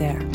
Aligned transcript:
there. 0.00 0.26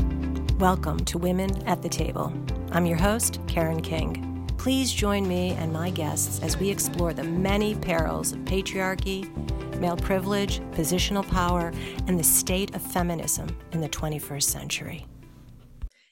Welcome 0.60 1.04
to 1.06 1.18
Women 1.18 1.64
at 1.64 1.82
the 1.82 1.90
Table. 1.90 2.32
I'm 2.72 2.86
your 2.86 3.00
host, 3.00 3.40
Karen 3.48 3.82
King. 3.82 4.48
Please 4.60 4.94
join 4.94 5.28
me 5.28 5.54
and 5.54 5.74
my 5.74 5.90
guests 5.90 6.40
as 6.44 6.56
we 6.56 6.70
explore 6.70 7.14
the 7.14 7.24
many 7.24 7.74
perils 7.74 8.32
of 8.32 8.38
patriarchy, 8.42 9.26
male 9.80 9.98
privilege, 9.98 10.60
positional 10.74 11.28
power, 11.28 11.74
and 12.06 12.20
the 12.20 12.24
state 12.24 12.76
of 12.76 12.82
feminism 12.84 13.58
in 13.72 13.82
the 13.82 13.90
21st 13.90 14.44
century. 14.44 15.08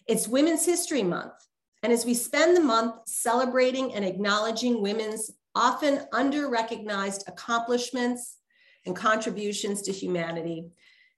It's 0.07 0.27
Women's 0.27 0.65
History 0.65 1.03
Month. 1.03 1.33
And 1.83 1.93
as 1.93 2.07
we 2.07 2.15
spend 2.15 2.57
the 2.57 2.61
month 2.61 2.95
celebrating 3.05 3.93
and 3.93 4.03
acknowledging 4.03 4.81
women's 4.81 5.29
often 5.53 5.99
under 6.11 6.49
recognized 6.49 7.25
accomplishments 7.27 8.37
and 8.87 8.95
contributions 8.95 9.83
to 9.83 9.91
humanity, 9.91 10.71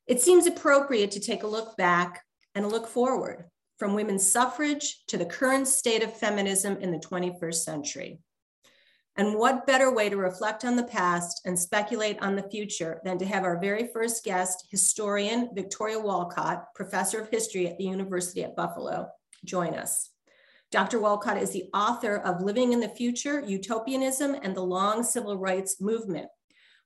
it 0.05 0.21
seems 0.21 0.45
appropriate 0.45 1.11
to 1.11 1.21
take 1.21 1.43
a 1.43 1.47
look 1.47 1.77
back 1.77 2.24
and 2.55 2.65
a 2.65 2.69
look 2.69 2.87
forward 2.87 3.45
from 3.77 3.93
women's 3.93 4.29
suffrage 4.29 5.03
to 5.07 5.17
the 5.17 5.25
current 5.25 5.67
state 5.67 6.01
of 6.01 6.15
feminism 6.15 6.77
in 6.77 6.91
the 6.91 6.97
21st 6.97 7.55
century. 7.55 8.19
And 9.17 9.35
what 9.35 9.65
better 9.65 9.93
way 9.93 10.09
to 10.09 10.17
reflect 10.17 10.65
on 10.65 10.75
the 10.75 10.83
past 10.83 11.41
and 11.45 11.57
speculate 11.57 12.21
on 12.21 12.35
the 12.35 12.49
future 12.49 12.99
than 13.05 13.17
to 13.19 13.25
have 13.25 13.43
our 13.43 13.59
very 13.59 13.89
first 13.93 14.25
guest, 14.25 14.67
historian 14.69 15.49
Victoria 15.53 15.99
Wolcott, 15.99 16.73
professor 16.75 17.21
of 17.21 17.29
history 17.29 17.67
at 17.67 17.77
the 17.77 17.85
University 17.85 18.43
at 18.43 18.57
Buffalo, 18.57 19.07
join 19.45 19.73
us. 19.73 20.09
Dr. 20.71 20.99
Wolcott 20.99 21.37
is 21.37 21.51
the 21.51 21.69
author 21.73 22.17
of 22.17 22.41
Living 22.41 22.73
in 22.73 22.81
the 22.81 22.89
Future, 22.89 23.41
Utopianism 23.45 24.35
and 24.41 24.55
the 24.55 24.61
Long 24.61 25.03
Civil 25.03 25.37
Rights 25.37 25.79
Movement, 25.79 26.27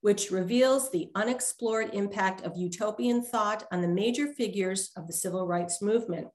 which 0.02 0.32
reveals 0.32 0.90
the 0.90 1.10
unexplored 1.16 1.94
impact 1.94 2.46
of 2.46 2.56
utopian 2.56 3.22
thought 3.22 3.66
on 3.72 3.82
the 3.82 3.88
major 3.88 4.28
figures 4.34 4.92
of 4.96 5.08
the 5.08 5.14
civil 5.14 5.46
rights 5.46 5.82
movement. 5.82 6.28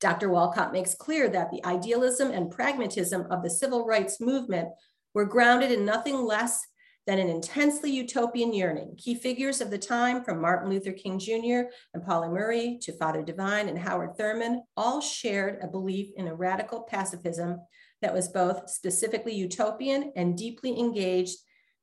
Dr. 0.00 0.28
Wolcott 0.28 0.72
makes 0.72 0.94
clear 0.94 1.28
that 1.28 1.50
the 1.50 1.64
idealism 1.64 2.30
and 2.30 2.50
pragmatism 2.50 3.26
of 3.30 3.42
the 3.42 3.50
civil 3.50 3.86
rights 3.86 4.20
movement 4.20 4.68
were 5.14 5.24
grounded 5.24 5.70
in 5.70 5.84
nothing 5.84 6.16
less 6.16 6.60
than 7.06 7.18
an 7.18 7.28
intensely 7.28 7.90
utopian 7.90 8.52
yearning. 8.54 8.96
Key 8.96 9.14
figures 9.14 9.60
of 9.60 9.70
the 9.70 9.78
time, 9.78 10.24
from 10.24 10.40
Martin 10.40 10.70
Luther 10.70 10.92
King 10.92 11.18
Jr. 11.18 11.68
and 11.92 12.04
Pauli 12.04 12.28
Murray 12.28 12.78
to 12.82 12.96
Father 12.96 13.22
Divine 13.22 13.68
and 13.68 13.78
Howard 13.78 14.16
Thurman, 14.16 14.62
all 14.76 15.00
shared 15.00 15.58
a 15.62 15.68
belief 15.68 16.10
in 16.16 16.28
a 16.28 16.34
radical 16.34 16.82
pacifism 16.82 17.60
that 18.00 18.14
was 18.14 18.28
both 18.28 18.70
specifically 18.70 19.34
utopian 19.34 20.12
and 20.16 20.36
deeply 20.36 20.78
engaged 20.78 21.36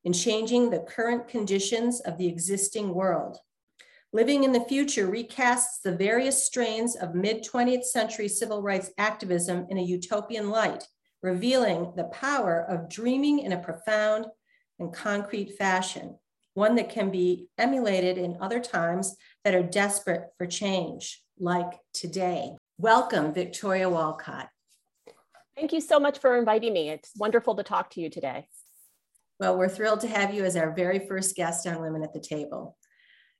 in 0.04 0.12
changing 0.12 0.70
the 0.70 0.80
current 0.80 1.28
conditions 1.28 2.00
of 2.00 2.18
the 2.18 2.26
existing 2.26 2.94
world. 2.94 3.38
Living 4.12 4.44
in 4.44 4.52
the 4.52 4.60
Future 4.60 5.08
recasts 5.08 5.80
the 5.82 5.96
various 5.96 6.44
strains 6.44 6.96
of 6.96 7.14
mid 7.14 7.42
20th 7.44 7.84
century 7.84 8.28
civil 8.28 8.60
rights 8.60 8.90
activism 8.98 9.66
in 9.70 9.78
a 9.78 9.82
utopian 9.82 10.50
light, 10.50 10.84
revealing 11.22 11.92
the 11.96 12.04
power 12.04 12.66
of 12.68 12.90
dreaming 12.90 13.38
in 13.38 13.52
a 13.52 13.58
profound 13.58 14.26
and 14.78 14.92
concrete 14.92 15.56
fashion, 15.56 16.18
one 16.54 16.74
that 16.74 16.90
can 16.90 17.10
be 17.10 17.48
emulated 17.56 18.18
in 18.18 18.36
other 18.40 18.60
times 18.60 19.16
that 19.44 19.54
are 19.54 19.62
desperate 19.62 20.24
for 20.36 20.46
change, 20.46 21.22
like 21.38 21.72
today. 21.94 22.50
Welcome, 22.76 23.32
Victoria 23.32 23.88
Wolcott. 23.88 24.48
Thank 25.56 25.72
you 25.72 25.80
so 25.80 26.00
much 26.00 26.18
for 26.18 26.36
inviting 26.36 26.72
me. 26.72 26.90
It's 26.90 27.12
wonderful 27.16 27.54
to 27.56 27.62
talk 27.62 27.90
to 27.90 28.00
you 28.00 28.10
today. 28.10 28.48
Well, 29.42 29.58
we're 29.58 29.68
thrilled 29.68 30.02
to 30.02 30.06
have 30.06 30.32
you 30.32 30.44
as 30.44 30.54
our 30.54 30.70
very 30.70 31.00
first 31.00 31.34
guest 31.34 31.66
on 31.66 31.82
Women 31.82 32.04
at 32.04 32.12
the 32.12 32.20
Table. 32.20 32.76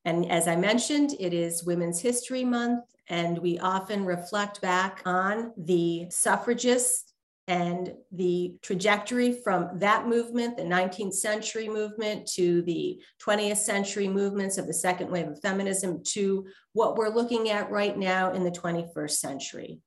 And 0.04 0.28
as 0.32 0.48
I 0.48 0.56
mentioned, 0.56 1.14
it 1.20 1.32
is 1.32 1.62
Women's 1.62 2.00
History 2.00 2.44
Month, 2.44 2.86
and 3.08 3.38
we 3.38 3.60
often 3.60 4.04
reflect 4.04 4.60
back 4.60 5.02
on 5.06 5.52
the 5.56 6.06
suffragists 6.10 7.12
and 7.46 7.94
the 8.10 8.56
trajectory 8.62 9.30
from 9.44 9.78
that 9.78 10.08
movement, 10.08 10.56
the 10.56 10.64
19th 10.64 11.14
century 11.14 11.68
movement, 11.68 12.26
to 12.32 12.62
the 12.62 13.00
20th 13.24 13.58
century 13.58 14.08
movements 14.08 14.58
of 14.58 14.66
the 14.66 14.74
second 14.74 15.08
wave 15.08 15.28
of 15.28 15.40
feminism, 15.40 16.02
to 16.02 16.44
what 16.72 16.96
we're 16.96 17.14
looking 17.14 17.48
at 17.48 17.70
right 17.70 17.96
now 17.96 18.32
in 18.32 18.42
the 18.42 18.50
21st 18.50 19.12
century. 19.12 19.78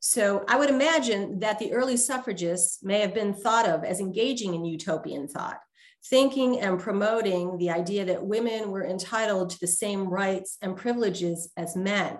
So 0.00 0.44
I 0.48 0.56
would 0.56 0.70
imagine 0.70 1.40
that 1.40 1.58
the 1.58 1.74
early 1.74 1.98
suffragists 1.98 2.82
may 2.82 3.00
have 3.00 3.12
been 3.12 3.34
thought 3.34 3.68
of 3.68 3.84
as 3.84 4.00
engaging 4.00 4.54
in 4.54 4.64
utopian 4.64 5.28
thought, 5.28 5.60
thinking 6.06 6.58
and 6.58 6.80
promoting 6.80 7.58
the 7.58 7.70
idea 7.70 8.06
that 8.06 8.24
women 8.24 8.70
were 8.70 8.84
entitled 8.84 9.50
to 9.50 9.60
the 9.60 9.66
same 9.66 10.08
rights 10.08 10.56
and 10.62 10.76
privileges 10.76 11.52
as 11.56 11.76
men. 11.76 12.18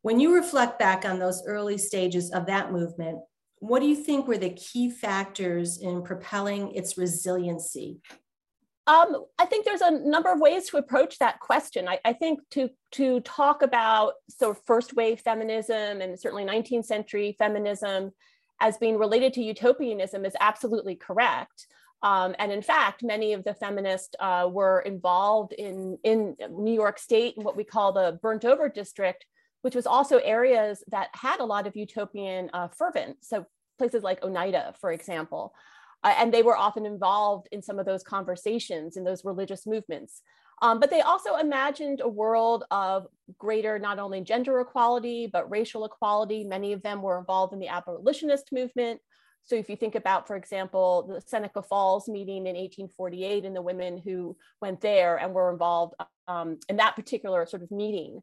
When 0.00 0.18
you 0.18 0.34
reflect 0.34 0.78
back 0.78 1.04
on 1.04 1.18
those 1.18 1.44
early 1.46 1.76
stages 1.76 2.30
of 2.32 2.46
that 2.46 2.72
movement, 2.72 3.18
what 3.58 3.80
do 3.80 3.86
you 3.86 3.96
think 3.96 4.26
were 4.26 4.38
the 4.38 4.50
key 4.50 4.88
factors 4.88 5.78
in 5.78 6.02
propelling 6.02 6.74
its 6.74 6.96
resiliency? 6.96 8.00
Um, 8.88 9.26
I 9.38 9.44
think 9.44 9.66
there's 9.66 9.82
a 9.82 9.90
number 9.90 10.32
of 10.32 10.40
ways 10.40 10.70
to 10.70 10.78
approach 10.78 11.18
that 11.18 11.40
question. 11.40 11.86
I, 11.86 11.98
I, 12.06 12.14
think 12.14 12.40
to 12.52 12.70
to 12.92 13.20
talk 13.20 13.60
about 13.60 14.14
sort 14.30 14.56
of 14.56 14.64
first 14.64 14.94
wave 14.96 15.20
feminism 15.20 16.00
and 16.00 16.18
certainly 16.18 16.44
19th 16.44 16.86
century 16.86 17.36
feminism 17.38 18.12
as 18.60 18.78
being 18.78 18.96
related 18.96 19.34
to 19.34 19.42
utopianism 19.42 20.24
is 20.24 20.34
absolutely 20.40 20.96
correct. 20.96 21.66
Um, 22.02 22.34
and 22.38 22.50
in 22.50 22.62
fact, 22.62 23.02
many 23.02 23.34
of 23.34 23.44
the 23.44 23.52
feminists 23.52 24.14
uh, 24.20 24.48
were 24.50 24.80
involved 24.80 25.52
in, 25.52 25.98
in 26.02 26.36
New 26.50 26.72
York 26.72 26.98
State 26.98 27.34
in 27.36 27.44
what 27.44 27.56
we 27.56 27.64
call 27.64 27.92
the 27.92 28.18
burnt 28.22 28.46
over 28.46 28.70
district, 28.70 29.26
which 29.60 29.74
was 29.74 29.86
also 29.86 30.16
areas 30.18 30.82
that 30.88 31.08
had 31.12 31.40
a 31.40 31.44
lot 31.44 31.66
of 31.66 31.76
utopian 31.76 32.48
uh, 32.54 32.68
fervent. 32.68 33.18
So 33.20 33.44
places 33.76 34.02
like 34.02 34.24
Oneida, 34.24 34.74
for 34.80 34.92
example. 34.92 35.52
Uh, 36.04 36.14
and 36.18 36.32
they 36.32 36.42
were 36.42 36.56
often 36.56 36.86
involved 36.86 37.48
in 37.52 37.62
some 37.62 37.78
of 37.78 37.86
those 37.86 38.02
conversations 38.02 38.96
in 38.96 39.04
those 39.04 39.24
religious 39.24 39.66
movements. 39.66 40.22
Um, 40.60 40.80
but 40.80 40.90
they 40.90 41.00
also 41.00 41.36
imagined 41.36 42.00
a 42.00 42.08
world 42.08 42.64
of 42.70 43.06
greater 43.38 43.78
not 43.78 43.98
only 43.98 44.20
gender 44.22 44.60
equality, 44.60 45.28
but 45.32 45.50
racial 45.50 45.84
equality. 45.84 46.44
Many 46.44 46.72
of 46.72 46.82
them 46.82 47.00
were 47.00 47.18
involved 47.18 47.52
in 47.52 47.60
the 47.60 47.68
abolitionist 47.68 48.50
movement. 48.52 49.00
So 49.44 49.54
if 49.54 49.70
you 49.70 49.76
think 49.76 49.94
about, 49.94 50.26
for 50.26 50.36
example, 50.36 51.06
the 51.08 51.20
Seneca 51.20 51.62
Falls 51.62 52.08
meeting 52.08 52.46
in 52.46 52.56
1848 52.56 53.44
and 53.44 53.56
the 53.56 53.62
women 53.62 53.98
who 53.98 54.36
went 54.60 54.80
there 54.80 55.16
and 55.16 55.32
were 55.32 55.50
involved 55.50 55.94
um, 56.26 56.58
in 56.68 56.76
that 56.76 56.96
particular 56.96 57.46
sort 57.46 57.62
of 57.62 57.70
meeting, 57.70 58.20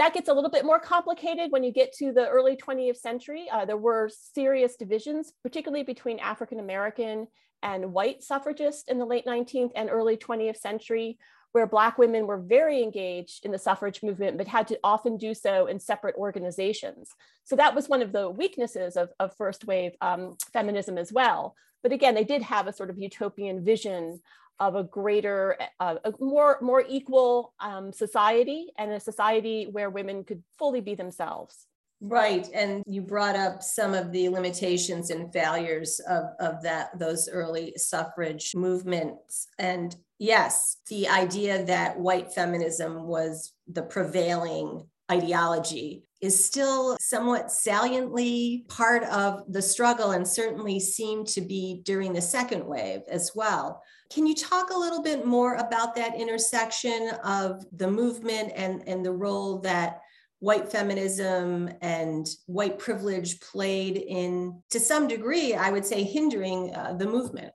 that 0.00 0.14
gets 0.14 0.30
a 0.30 0.32
little 0.32 0.48
bit 0.48 0.64
more 0.64 0.80
complicated 0.80 1.52
when 1.52 1.62
you 1.62 1.70
get 1.70 1.92
to 1.92 2.10
the 2.10 2.26
early 2.26 2.56
20th 2.56 2.96
century. 2.96 3.48
Uh, 3.52 3.66
there 3.66 3.76
were 3.76 4.08
serious 4.08 4.76
divisions, 4.76 5.34
particularly 5.42 5.84
between 5.84 6.18
African 6.20 6.58
American 6.58 7.28
and 7.62 7.92
white 7.92 8.22
suffragists 8.22 8.84
in 8.88 8.98
the 8.98 9.04
late 9.04 9.26
19th 9.26 9.72
and 9.76 9.90
early 9.90 10.16
20th 10.16 10.56
century, 10.56 11.18
where 11.52 11.66
Black 11.66 11.98
women 11.98 12.26
were 12.26 12.38
very 12.38 12.82
engaged 12.82 13.44
in 13.44 13.52
the 13.52 13.58
suffrage 13.58 14.02
movement, 14.02 14.38
but 14.38 14.48
had 14.48 14.66
to 14.68 14.80
often 14.82 15.18
do 15.18 15.34
so 15.34 15.66
in 15.66 15.78
separate 15.78 16.16
organizations. 16.16 17.10
So 17.44 17.54
that 17.56 17.74
was 17.74 17.90
one 17.90 18.00
of 18.00 18.12
the 18.12 18.30
weaknesses 18.30 18.96
of, 18.96 19.10
of 19.20 19.36
first 19.36 19.66
wave 19.66 19.92
um, 20.00 20.34
feminism 20.50 20.96
as 20.96 21.12
well. 21.12 21.54
But 21.82 21.92
again, 21.92 22.14
they 22.14 22.24
did 22.24 22.40
have 22.40 22.66
a 22.66 22.72
sort 22.72 22.88
of 22.88 22.98
utopian 22.98 23.62
vision 23.66 24.20
of 24.60 24.76
a 24.76 24.84
greater, 24.84 25.56
uh, 25.80 25.96
a 26.04 26.12
more, 26.20 26.58
more 26.60 26.84
equal 26.88 27.54
um, 27.60 27.92
society 27.92 28.68
and 28.78 28.92
a 28.92 29.00
society 29.00 29.66
where 29.72 29.90
women 29.90 30.22
could 30.22 30.42
fully 30.58 30.80
be 30.80 30.94
themselves. 30.94 31.66
Right. 32.02 32.48
And 32.54 32.82
you 32.86 33.02
brought 33.02 33.36
up 33.36 33.62
some 33.62 33.92
of 33.92 34.10
the 34.10 34.30
limitations 34.30 35.10
and 35.10 35.32
failures 35.32 36.00
of, 36.08 36.24
of 36.38 36.62
that 36.62 36.98
those 36.98 37.28
early 37.28 37.74
suffrage 37.76 38.54
movements. 38.54 39.48
And 39.58 39.94
yes, 40.18 40.78
the 40.88 41.08
idea 41.08 41.64
that 41.66 41.98
white 41.98 42.32
feminism 42.32 43.06
was 43.06 43.52
the 43.66 43.82
prevailing 43.82 44.86
ideology 45.10 46.04
is 46.22 46.42
still 46.42 46.96
somewhat 47.00 47.50
saliently 47.50 48.64
part 48.68 49.02
of 49.04 49.42
the 49.52 49.62
struggle 49.62 50.12
and 50.12 50.26
certainly 50.26 50.78
seemed 50.80 51.26
to 51.26 51.40
be 51.40 51.82
during 51.84 52.12
the 52.12 52.20
second 52.22 52.64
wave 52.64 53.00
as 53.10 53.32
well. 53.34 53.82
Can 54.10 54.26
you 54.26 54.34
talk 54.34 54.70
a 54.70 54.78
little 54.78 55.02
bit 55.02 55.24
more 55.24 55.54
about 55.54 55.94
that 55.94 56.16
intersection 56.16 57.10
of 57.24 57.64
the 57.72 57.88
movement 57.88 58.52
and, 58.56 58.82
and 58.88 59.04
the 59.04 59.12
role 59.12 59.58
that 59.60 60.00
white 60.40 60.70
feminism 60.70 61.70
and 61.80 62.26
white 62.46 62.78
privilege 62.78 63.40
played 63.40 63.98
in, 63.98 64.60
to 64.70 64.80
some 64.80 65.06
degree, 65.06 65.54
I 65.54 65.70
would 65.70 65.84
say, 65.84 66.02
hindering 66.02 66.74
uh, 66.74 66.94
the 66.94 67.06
movement? 67.06 67.52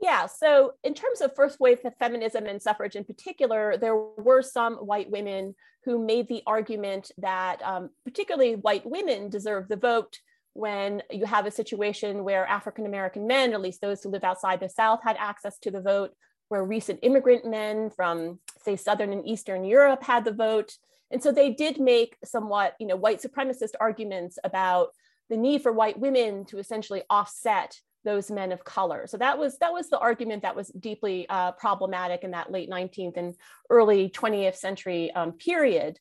Yeah, 0.00 0.26
so 0.26 0.72
in 0.82 0.92
terms 0.92 1.22
of 1.22 1.34
first 1.34 1.58
wave 1.58 1.78
feminism 1.98 2.44
and 2.46 2.60
suffrage 2.60 2.96
in 2.96 3.04
particular, 3.04 3.78
there 3.78 3.96
were 3.96 4.42
some 4.42 4.74
white 4.74 5.10
women 5.10 5.54
who 5.84 6.04
made 6.04 6.28
the 6.28 6.42
argument 6.46 7.10
that 7.18 7.62
um, 7.62 7.90
particularly 8.04 8.56
white 8.56 8.84
women 8.84 9.30
deserve 9.30 9.68
the 9.68 9.76
vote 9.76 10.18
when 10.54 11.02
you 11.10 11.26
have 11.26 11.46
a 11.46 11.50
situation 11.50 12.24
where 12.24 12.46
African 12.46 12.86
American 12.86 13.26
men, 13.26 13.52
at 13.52 13.60
least 13.60 13.80
those 13.80 14.02
who 14.02 14.10
live 14.10 14.24
outside 14.24 14.60
the 14.60 14.68
South, 14.68 15.00
had 15.02 15.16
access 15.18 15.58
to 15.58 15.70
the 15.70 15.80
vote, 15.80 16.12
where 16.48 16.64
recent 16.64 17.00
immigrant 17.02 17.44
men 17.44 17.90
from, 17.90 18.38
say, 18.62 18.76
Southern 18.76 19.12
and 19.12 19.26
Eastern 19.26 19.64
Europe 19.64 20.02
had 20.02 20.24
the 20.24 20.32
vote, 20.32 20.72
And 21.10 21.22
so 21.22 21.32
they 21.32 21.50
did 21.50 21.80
make 21.80 22.16
somewhat, 22.24 22.74
you 22.80 22.86
know, 22.86 22.96
white 22.96 23.20
supremacist 23.20 23.74
arguments 23.80 24.38
about 24.44 24.88
the 25.28 25.36
need 25.36 25.62
for 25.62 25.72
white 25.72 25.98
women 25.98 26.44
to 26.46 26.58
essentially 26.58 27.02
offset 27.10 27.78
those 28.04 28.30
men 28.30 28.52
of 28.52 28.64
color. 28.64 29.06
So 29.06 29.16
that 29.16 29.38
was 29.38 29.58
that 29.58 29.72
was 29.72 29.88
the 29.88 29.98
argument 29.98 30.42
that 30.42 30.56
was 30.56 30.68
deeply 30.68 31.26
uh, 31.28 31.52
problematic 31.52 32.22
in 32.22 32.32
that 32.32 32.52
late 32.52 32.70
19th 32.70 33.16
and 33.16 33.34
early 33.70 34.10
20th 34.10 34.56
century 34.56 35.10
um, 35.12 35.32
period. 35.32 35.98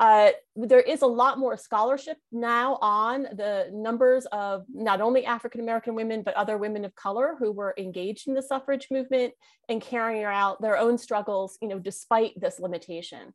Uh, 0.00 0.30
there 0.56 0.80
is 0.80 1.02
a 1.02 1.06
lot 1.06 1.38
more 1.38 1.58
scholarship 1.58 2.16
now 2.32 2.78
on 2.80 3.24
the 3.34 3.68
numbers 3.70 4.24
of 4.32 4.64
not 4.72 5.02
only 5.02 5.26
African 5.26 5.60
American 5.60 5.94
women, 5.94 6.22
but 6.22 6.34
other 6.34 6.56
women 6.56 6.86
of 6.86 6.94
color 6.94 7.36
who 7.38 7.52
were 7.52 7.74
engaged 7.76 8.26
in 8.26 8.32
the 8.32 8.42
suffrage 8.42 8.88
movement 8.90 9.34
and 9.68 9.82
carrying 9.82 10.24
out 10.24 10.62
their 10.62 10.78
own 10.78 10.96
struggles, 10.96 11.58
you 11.60 11.68
know, 11.68 11.78
despite 11.78 12.32
this 12.40 12.58
limitation. 12.58 13.34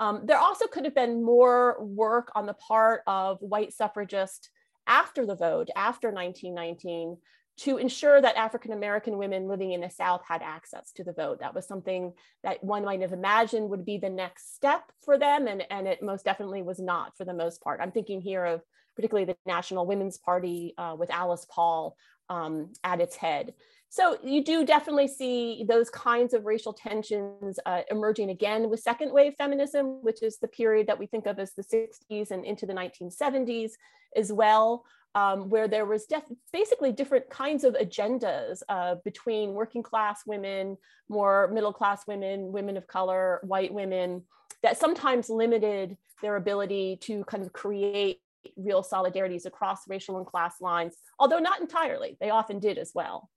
Um, 0.00 0.22
there 0.24 0.38
also 0.38 0.66
could 0.66 0.86
have 0.86 0.94
been 0.94 1.22
more 1.22 1.84
work 1.84 2.32
on 2.34 2.46
the 2.46 2.54
part 2.54 3.02
of 3.06 3.36
white 3.40 3.74
suffragists 3.74 4.48
after 4.86 5.26
the 5.26 5.36
vote, 5.36 5.68
after 5.76 6.10
1919, 6.10 7.18
to 7.58 7.78
ensure 7.78 8.20
that 8.20 8.36
African 8.36 8.72
American 8.72 9.16
women 9.16 9.48
living 9.48 9.72
in 9.72 9.80
the 9.80 9.90
South 9.90 10.22
had 10.26 10.42
access 10.42 10.92
to 10.92 11.04
the 11.04 11.12
vote. 11.12 11.40
That 11.40 11.54
was 11.54 11.66
something 11.66 12.12
that 12.42 12.62
one 12.62 12.84
might 12.84 13.00
have 13.00 13.12
imagined 13.12 13.70
would 13.70 13.84
be 13.84 13.98
the 13.98 14.10
next 14.10 14.54
step 14.54 14.92
for 15.00 15.18
them, 15.18 15.46
and, 15.46 15.64
and 15.70 15.86
it 15.86 16.02
most 16.02 16.24
definitely 16.24 16.62
was 16.62 16.78
not 16.78 17.16
for 17.16 17.24
the 17.24 17.34
most 17.34 17.62
part. 17.62 17.80
I'm 17.80 17.92
thinking 17.92 18.20
here 18.20 18.44
of 18.44 18.62
particularly 18.94 19.26
the 19.26 19.36
National 19.46 19.86
Women's 19.86 20.18
Party 20.18 20.74
uh, 20.78 20.96
with 20.98 21.10
Alice 21.10 21.46
Paul 21.50 21.96
um, 22.28 22.72
at 22.82 23.00
its 23.00 23.16
head. 23.16 23.54
So 23.88 24.18
you 24.22 24.42
do 24.42 24.66
definitely 24.66 25.08
see 25.08 25.64
those 25.68 25.88
kinds 25.90 26.34
of 26.34 26.44
racial 26.44 26.72
tensions 26.72 27.58
uh, 27.64 27.82
emerging 27.90 28.30
again 28.30 28.68
with 28.68 28.80
second 28.80 29.12
wave 29.12 29.34
feminism, 29.38 30.02
which 30.02 30.22
is 30.22 30.38
the 30.38 30.48
period 30.48 30.86
that 30.88 30.98
we 30.98 31.06
think 31.06 31.26
of 31.26 31.38
as 31.38 31.52
the 31.52 31.62
60s 31.62 32.30
and 32.30 32.44
into 32.44 32.66
the 32.66 32.74
1970s 32.74 33.72
as 34.16 34.32
well 34.32 34.84
um, 35.16 35.48
where 35.48 35.66
there 35.66 35.86
was 35.86 36.06
basically 36.52 36.92
different 36.92 37.28
kinds 37.30 37.64
of 37.64 37.74
agendas 37.74 38.62
uh, 38.68 38.96
between 39.02 39.54
working 39.54 39.82
class 39.82 40.20
women, 40.26 40.76
more 41.08 41.50
middle 41.52 41.72
class 41.72 42.06
women, 42.06 42.52
women 42.52 42.76
of 42.76 42.86
color, 42.86 43.40
white 43.42 43.72
women, 43.72 44.22
that 44.62 44.78
sometimes 44.78 45.30
limited 45.30 45.96
their 46.20 46.36
ability 46.36 46.98
to 47.00 47.24
kind 47.24 47.42
of 47.42 47.52
create 47.54 48.20
real 48.56 48.82
solidarities 48.82 49.46
across 49.46 49.88
racial 49.88 50.18
and 50.18 50.26
class 50.26 50.60
lines, 50.60 50.94
although 51.18 51.38
not 51.38 51.62
entirely. 51.62 52.18
They 52.20 52.28
often 52.28 52.60
did 52.60 52.76
as 52.76 52.92
well. 52.94 53.30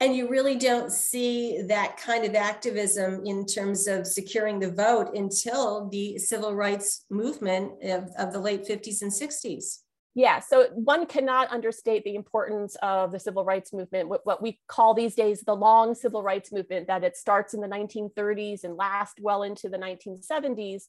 And 0.00 0.16
you 0.16 0.28
really 0.28 0.56
don't 0.56 0.90
see 0.90 1.62
that 1.68 1.98
kind 1.98 2.24
of 2.24 2.34
activism 2.34 3.22
in 3.26 3.44
terms 3.44 3.86
of 3.86 4.06
securing 4.06 4.58
the 4.58 4.72
vote 4.72 5.14
until 5.14 5.88
the 5.90 6.18
civil 6.18 6.54
rights 6.54 7.04
movement 7.10 7.84
of, 7.84 8.08
of 8.18 8.32
the 8.32 8.40
late 8.40 8.66
50s 8.66 9.02
and 9.02 9.12
60s. 9.12 9.80
Yeah, 10.14 10.40
so 10.40 10.66
one 10.74 11.06
cannot 11.06 11.50
understate 11.50 12.04
the 12.04 12.16
importance 12.16 12.76
of 12.82 13.12
the 13.12 13.18
civil 13.18 13.44
rights 13.46 13.72
movement, 13.72 14.08
what, 14.08 14.42
we 14.42 14.60
call 14.68 14.92
these 14.92 15.14
days 15.14 15.40
the 15.40 15.56
long 15.56 15.94
civil 15.94 16.22
rights 16.22 16.52
movement, 16.52 16.86
that 16.88 17.02
it 17.02 17.16
starts 17.16 17.54
in 17.54 17.62
the 17.62 17.68
1930s 17.68 18.64
and 18.64 18.76
lasts 18.76 19.16
well 19.20 19.42
into 19.42 19.70
the 19.70 19.78
1970s. 19.78 20.84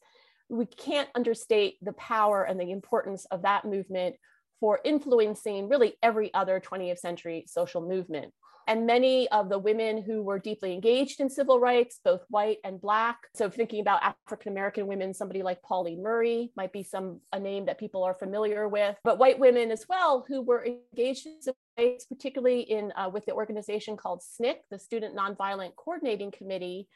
We 0.49 0.65
can't 0.65 1.07
understate 1.15 1.75
the 1.81 1.93
power 1.93 2.43
and 2.43 2.59
the 2.59 2.71
importance 2.71 3.23
of 3.31 3.43
that 3.43 3.63
movement 3.63 4.17
for 4.59 4.79
influencing 4.83 5.69
really 5.69 5.95
every 6.03 6.33
other 6.33 6.59
20th 6.59 6.99
century 6.99 7.45
social 7.47 7.81
movement 7.81 8.33
and 8.68 8.86
many 8.86 9.30
of 9.30 9.50
the 9.50 9.60
women 9.60 10.01
who 10.01 10.21
were 10.21 10.39
deeply 10.39 10.74
engaged 10.74 11.19
in 11.19 11.30
civil 11.30 11.60
rights, 11.60 12.00
both 12.04 12.24
white 12.30 12.57
and 12.63 12.80
black. 12.80 13.18
So 13.36 13.50
thinking 13.50 13.81
about 13.81 14.04
African 14.04 14.51
American 14.51 14.88
women, 14.88 15.13
somebody 15.13 15.44
like 15.44 15.62
Pauli 15.62 15.95
Murray 15.95 16.51
might 16.56 16.71
be 16.71 16.83
some 16.83 17.21
a 17.31 17.39
name 17.39 17.65
that 17.65 17.80
people 17.80 18.04
are 18.04 18.13
familiar 18.13 18.68
with, 18.68 18.95
but 19.04 19.19
white 19.19 19.39
women 19.39 19.71
as 19.71 19.86
well 19.88 20.25
who 20.27 20.42
were 20.42 20.65
engaged 20.65 21.25
in 21.25 21.42
civil 21.42 21.57
rights, 21.77 22.06
particularly 22.06 22.62
in 22.62 22.92
uh, 22.95 23.10
with 23.12 23.25
the 23.25 23.33
organization 23.33 23.98
called 23.98 24.21
SNCC, 24.21 24.56
the 24.69 24.80
Student 24.80 25.15
Nonviolent 25.15 25.75
Coordinating 25.75 26.31
Committee, 26.31 26.88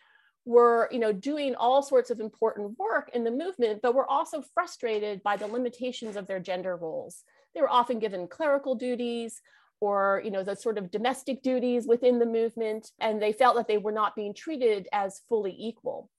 were 0.47 0.87
you 0.91 0.99
know 0.99 1.11
doing 1.11 1.55
all 1.55 1.83
sorts 1.83 2.09
of 2.09 2.21
important 2.21 2.79
work 2.79 3.11
in 3.13 3.25
the 3.25 3.31
movement 3.31 3.81
but 3.83 3.93
were 3.93 4.09
also 4.09 4.41
frustrated 4.53 5.21
by 5.21 5.35
the 5.35 5.45
limitations 5.45 6.15
of 6.15 6.25
their 6.25 6.39
gender 6.39 6.77
roles 6.77 7.25
they 7.53 7.59
were 7.59 7.69
often 7.69 7.99
given 7.99 8.29
clerical 8.29 8.73
duties 8.73 9.41
or 9.79 10.21
you 10.25 10.31
know 10.31 10.43
the 10.43 10.55
sort 10.55 10.77
of 10.77 10.91
domestic 10.91 11.41
duties 11.41 11.87
within 11.87 12.19
the 12.19 12.25
movement 12.25 12.91
and 12.99 13.21
they 13.21 13.31
felt 13.31 13.55
that 13.55 13.67
they 13.67 13.77
were 13.77 13.91
not 13.91 14.15
being 14.15 14.33
treated 14.33 14.87
as 14.91 15.21
fully 15.29 15.55
equal. 15.57 16.09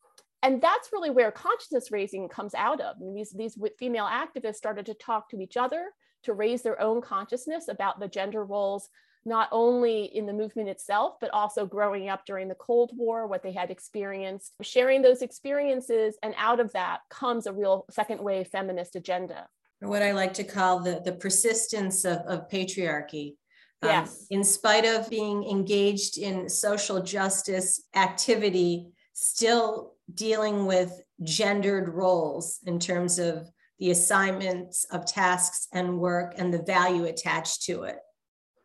And 0.43 0.63
that's 0.63 0.93
really 0.93 1.11
where 1.11 1.33
consciousness 1.33 1.91
raising 1.91 2.29
comes 2.29 2.55
out 2.55 2.81
of. 2.81 2.97
I 2.97 3.01
mean, 3.01 3.15
these, 3.15 3.33
these 3.33 3.59
female 3.79 4.07
activists 4.07 4.55
started 4.55 4.87
to 4.87 4.95
talk 4.95 5.29
to 5.31 5.41
each 5.41 5.57
other 5.57 5.87
to 6.25 6.33
raise 6.33 6.63
their 6.63 6.81
own 6.81 7.01
consciousness 7.01 7.69
about 7.69 7.99
the 7.99 8.09
gender 8.09 8.45
roles 8.45 8.89
not 9.25 9.49
only 9.53 10.05
in 10.05 10.27
the 10.27 10.33
movement 10.33 10.69
itself 10.69 11.15
but 11.21 11.31
also 11.31 11.67
growing 11.67 12.09
up 12.09 12.25
during 12.25 12.49
the 12.49 12.55
cold 12.55 12.93
war 12.97 13.27
what 13.27 13.43
they 13.43 13.53
had 13.53 13.71
experienced. 13.71 14.55
Sharing 14.63 15.03
those 15.03 15.23
experiences 15.23 16.17
and 16.23 16.35
out 16.37 16.61
of 16.61 16.73
that 16.73 17.01
comes 17.11 17.47
a 17.47 17.53
real 17.53 17.85
second 17.91 18.21
wave 18.21 18.49
feminist 18.49 18.95
agenda. 18.97 19.49
What 19.81 20.03
i 20.03 20.13
like 20.13 20.35
to 20.35 20.45
call 20.45 20.81
the, 20.81 21.03
the 21.05 21.13
persistence 21.13 22.05
of, 22.05 22.19
of 22.19 22.49
patriarchy 22.49 23.35
yes. 23.83 24.11
Um, 24.11 24.27
in 24.31 24.45
spite 24.45 24.85
of 24.85 25.09
being 25.11 25.45
engaged 25.45 26.19
in 26.19 26.49
social 26.49 27.03
justice 27.03 27.83
activity, 27.95 28.89
still 29.13 29.95
dealing 30.15 30.67
with 30.67 31.03
gendered 31.23 31.89
roles 31.89 32.61
in 32.67 32.79
terms 32.79 33.19
of 33.19 33.49
the 33.79 33.91
assignments 33.91 34.85
of 34.91 35.07
tasks 35.07 35.69
and 35.73 35.99
work 35.99 36.35
and 36.37 36.53
the 36.53 36.63
value 36.63 37.05
attached 37.05 37.63
to 37.63 37.83
it. 37.85 37.99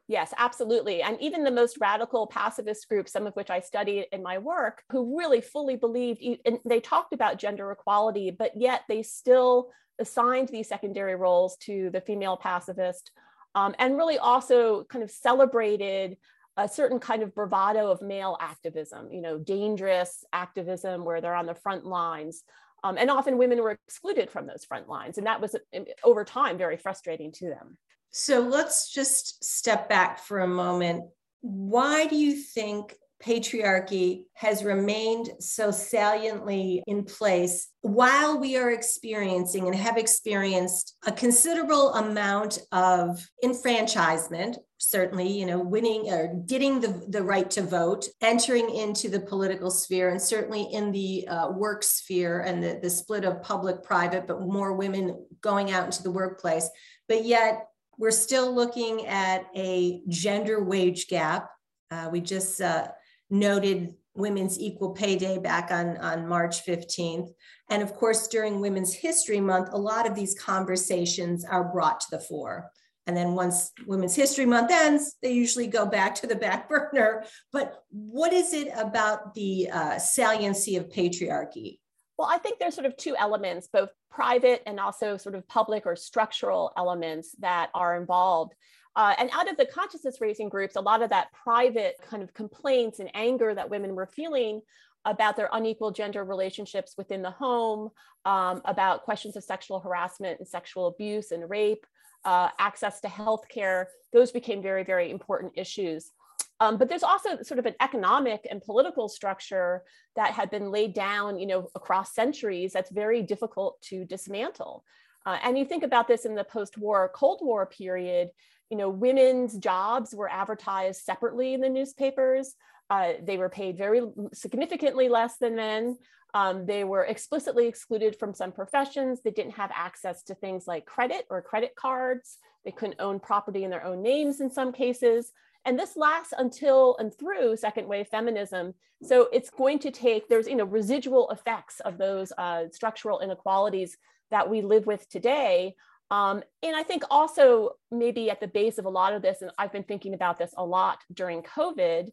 Yes, 0.07 0.33
absolutely. 0.37 1.01
And 1.01 1.19
even 1.21 1.43
the 1.43 1.51
most 1.51 1.77
radical 1.79 2.27
pacifist 2.27 2.89
groups, 2.89 3.11
some 3.11 3.25
of 3.25 3.33
which 3.35 3.49
I 3.49 3.61
studied 3.61 4.07
in 4.11 4.21
my 4.21 4.37
work, 4.37 4.83
who 4.91 5.17
really 5.17 5.39
fully 5.39 5.75
believed, 5.75 6.21
and 6.45 6.59
they 6.65 6.81
talked 6.81 7.13
about 7.13 7.39
gender 7.39 7.71
equality, 7.71 8.29
but 8.29 8.51
yet 8.55 8.81
they 8.89 9.01
still 9.01 9.69
assigned 9.99 10.49
these 10.49 10.67
secondary 10.67 11.15
roles 11.15 11.55
to 11.57 11.89
the 11.91 12.01
female 12.01 12.35
pacifist 12.35 13.11
um, 13.55 13.75
and 13.79 13.97
really 13.97 14.17
also 14.17 14.83
kind 14.85 15.03
of 15.03 15.11
celebrated 15.11 16.17
a 16.57 16.67
certain 16.67 16.99
kind 16.99 17.23
of 17.23 17.33
bravado 17.33 17.89
of 17.89 18.01
male 18.01 18.37
activism, 18.39 19.11
you 19.11 19.21
know, 19.21 19.37
dangerous 19.37 20.23
activism 20.31 21.03
where 21.03 21.19
they're 21.19 21.33
on 21.33 21.47
the 21.47 21.55
front 21.55 21.85
lines. 21.85 22.43
Um, 22.83 22.97
and 22.97 23.09
often 23.09 23.37
women 23.37 23.61
were 23.61 23.71
excluded 23.87 24.29
from 24.29 24.45
those 24.45 24.65
front 24.65 24.87
lines. 24.89 25.17
And 25.17 25.25
that 25.25 25.41
was 25.41 25.55
over 26.03 26.23
time 26.23 26.57
very 26.57 26.77
frustrating 26.77 27.31
to 27.33 27.45
them. 27.45 27.77
So 28.11 28.41
let's 28.41 28.91
just 28.91 29.43
step 29.43 29.89
back 29.89 30.19
for 30.19 30.41
a 30.41 30.47
moment. 30.47 31.05
Why 31.41 32.05
do 32.05 32.15
you 32.15 32.35
think 32.35 32.95
patriarchy 33.23 34.23
has 34.33 34.63
remained 34.63 35.29
so 35.39 35.71
saliently 35.71 36.83
in 36.87 37.03
place 37.03 37.69
while 37.81 38.39
we 38.39 38.57
are 38.57 38.71
experiencing 38.71 39.65
and 39.65 39.75
have 39.75 39.97
experienced 39.97 40.95
a 41.05 41.11
considerable 41.11 41.93
amount 41.93 42.59
of 42.71 43.25
enfranchisement 43.43 44.57
certainly 44.77 45.27
you 45.27 45.45
know 45.45 45.59
winning 45.59 46.09
or 46.09 46.33
getting 46.45 46.81
the, 46.81 47.05
the 47.09 47.23
right 47.23 47.49
to 47.49 47.61
vote 47.61 48.05
entering 48.21 48.69
into 48.69 49.07
the 49.09 49.19
political 49.19 49.71
sphere 49.71 50.09
and 50.09 50.21
certainly 50.21 50.67
in 50.73 50.91
the 50.91 51.25
uh, 51.27 51.49
work 51.49 51.83
sphere 51.83 52.41
and 52.41 52.61
the, 52.61 52.79
the 52.81 52.89
split 52.89 53.23
of 53.23 53.41
public 53.41 53.81
private 53.83 54.27
but 54.27 54.41
more 54.41 54.73
women 54.73 55.25
going 55.41 55.71
out 55.71 55.85
into 55.85 56.03
the 56.03 56.11
workplace. 56.11 56.69
But 57.07 57.25
yet 57.25 57.67
we're 57.97 58.11
still 58.11 58.53
looking 58.53 59.05
at 59.05 59.45
a 59.55 60.01
gender 60.07 60.63
wage 60.63 61.07
gap. 61.07 61.49
Uh, 61.91 62.09
we 62.11 62.21
just 62.21 62.59
uh, 62.59 62.87
noted 63.29 63.95
Women's 64.15 64.59
Equal 64.59 64.91
Pay 64.91 65.15
Day 65.15 65.37
back 65.37 65.71
on, 65.71 65.97
on 65.97 66.27
March 66.27 66.65
15th. 66.65 67.29
And 67.69 67.81
of 67.81 67.93
course, 67.95 68.27
during 68.27 68.59
Women's 68.59 68.93
History 68.93 69.39
Month, 69.39 69.69
a 69.71 69.77
lot 69.77 70.07
of 70.07 70.15
these 70.15 70.35
conversations 70.39 71.43
are 71.45 71.71
brought 71.71 71.99
to 72.01 72.07
the 72.11 72.19
fore. 72.19 72.69
And 73.05 73.17
then 73.17 73.33
once 73.33 73.71
Women's 73.85 74.15
History 74.15 74.45
Month 74.45 74.71
ends, 74.71 75.15
they 75.21 75.31
usually 75.31 75.67
go 75.67 75.85
back 75.85 76.15
to 76.15 76.27
the 76.27 76.35
back 76.35 76.69
burner. 76.93 77.25
But 77.51 77.83
what 77.89 78.33
is 78.33 78.53
it 78.53 78.69
about 78.77 79.33
the 79.33 79.69
uh, 79.71 79.99
saliency 79.99 80.77
of 80.77 80.89
patriarchy? 80.89 81.79
Well, 82.17 82.29
I 82.31 82.37
think 82.37 82.59
there's 82.59 82.75
sort 82.75 82.85
of 82.85 82.95
two 82.95 83.15
elements, 83.17 83.67
both 83.71 83.89
private 84.11 84.61
and 84.67 84.79
also 84.79 85.17
sort 85.17 85.35
of 85.35 85.47
public 85.47 85.85
or 85.85 85.95
structural 85.95 86.71
elements 86.77 87.35
that 87.39 87.71
are 87.73 87.97
involved. 87.99 88.53
Uh, 88.95 89.15
and 89.17 89.29
out 89.33 89.49
of 89.49 89.57
the 89.57 89.65
consciousness 89.65 90.21
raising 90.21 90.49
groups, 90.49 90.75
a 90.75 90.81
lot 90.81 91.01
of 91.01 91.09
that 91.09 91.31
private 91.33 91.95
kind 92.07 92.21
of 92.21 92.33
complaints 92.33 92.99
and 92.99 93.09
anger 93.15 93.53
that 93.53 93.69
women 93.69 93.95
were 93.95 94.05
feeling 94.05 94.61
about 95.05 95.35
their 95.35 95.49
unequal 95.51 95.91
gender 95.91 96.23
relationships 96.23 96.93
within 96.97 97.21
the 97.21 97.31
home, 97.31 97.89
um, 98.25 98.61
about 98.65 99.03
questions 99.03 99.35
of 99.35 99.43
sexual 99.43 99.79
harassment 99.79 100.39
and 100.39 100.47
sexual 100.47 100.87
abuse 100.87 101.31
and 101.31 101.49
rape, 101.49 101.85
uh, 102.23 102.49
access 102.59 103.01
to 103.01 103.09
health 103.09 103.47
care, 103.49 103.89
those 104.13 104.31
became 104.31 104.61
very, 104.61 104.83
very 104.83 105.11
important 105.11 105.51
issues. 105.55 106.11
Um, 106.59 106.77
but 106.77 106.87
there's 106.87 107.03
also 107.03 107.41
sort 107.41 107.59
of 107.59 107.65
an 107.65 107.75
economic 107.81 108.47
and 108.49 108.61
political 108.61 109.09
structure 109.09 109.83
that 110.15 110.31
had 110.31 110.49
been 110.49 110.71
laid 110.71 110.93
down, 110.93 111.37
you 111.37 111.47
know, 111.47 111.67
across 111.75 112.13
centuries 112.13 112.71
that's 112.71 112.91
very 112.91 113.21
difficult 113.21 113.81
to 113.81 114.05
dismantle. 114.05 114.85
Uh, 115.25 115.37
and 115.43 115.57
you 115.57 115.65
think 115.65 115.83
about 115.83 116.07
this 116.07 116.25
in 116.25 116.35
the 116.35 116.43
post-war 116.43 117.11
Cold 117.13 117.39
War 117.41 117.65
period, 117.65 118.29
you 118.69 118.77
know, 118.77 118.89
women's 118.89 119.57
jobs 119.57 120.15
were 120.15 120.29
advertised 120.29 121.01
separately 121.01 121.53
in 121.53 121.61
the 121.61 121.69
newspapers. 121.69 122.55
Uh, 122.89 123.13
they 123.21 123.37
were 123.37 123.49
paid 123.49 123.77
very 123.77 124.01
significantly 124.33 125.09
less 125.09 125.37
than 125.37 125.55
men. 125.55 125.97
Um, 126.33 126.65
they 126.65 126.83
were 126.83 127.03
explicitly 127.03 127.67
excluded 127.67 128.17
from 128.17 128.33
some 128.33 128.51
professions. 128.51 129.21
They 129.21 129.31
didn't 129.31 129.53
have 129.53 129.71
access 129.73 130.23
to 130.23 130.35
things 130.35 130.65
like 130.67 130.85
credit 130.85 131.25
or 131.29 131.41
credit 131.41 131.75
cards. 131.75 132.37
They 132.65 132.71
couldn't 132.71 132.99
own 132.99 133.19
property 133.19 133.63
in 133.63 133.69
their 133.69 133.85
own 133.85 134.01
names 134.01 134.41
in 134.41 134.49
some 134.49 134.71
cases. 134.71 135.31
And 135.65 135.77
this 135.77 135.95
lasts 135.95 136.33
until 136.37 136.97
and 136.97 137.13
through 137.13 137.57
second 137.57 137.87
wave 137.87 138.07
feminism. 138.07 138.73
So 139.03 139.27
it's 139.31 139.49
going 139.49 139.79
to 139.79 139.91
take, 139.91 140.27
there's 140.27 140.47
you 140.47 140.55
know, 140.55 140.65
residual 140.65 141.29
effects 141.29 141.79
of 141.81 141.97
those 141.97 142.31
uh, 142.37 142.65
structural 142.71 143.19
inequalities 143.19 143.97
that 144.31 144.49
we 144.49 144.61
live 144.61 144.87
with 144.87 145.07
today. 145.09 145.75
Um, 146.13 146.43
and 146.61 146.75
I 146.75 146.83
think 146.83 147.01
also 147.09 147.71
maybe 147.89 148.29
at 148.29 148.39
the 148.39 148.47
base 148.47 148.77
of 148.77 148.85
a 148.85 148.89
lot 148.89 149.13
of 149.13 149.23
this, 149.23 149.41
and 149.41 149.49
I've 149.57 149.71
been 149.71 149.81
thinking 149.81 150.13
about 150.13 150.37
this 150.37 150.53
a 150.55 150.63
lot 150.63 150.99
during 151.11 151.41
COVID, 151.41 152.11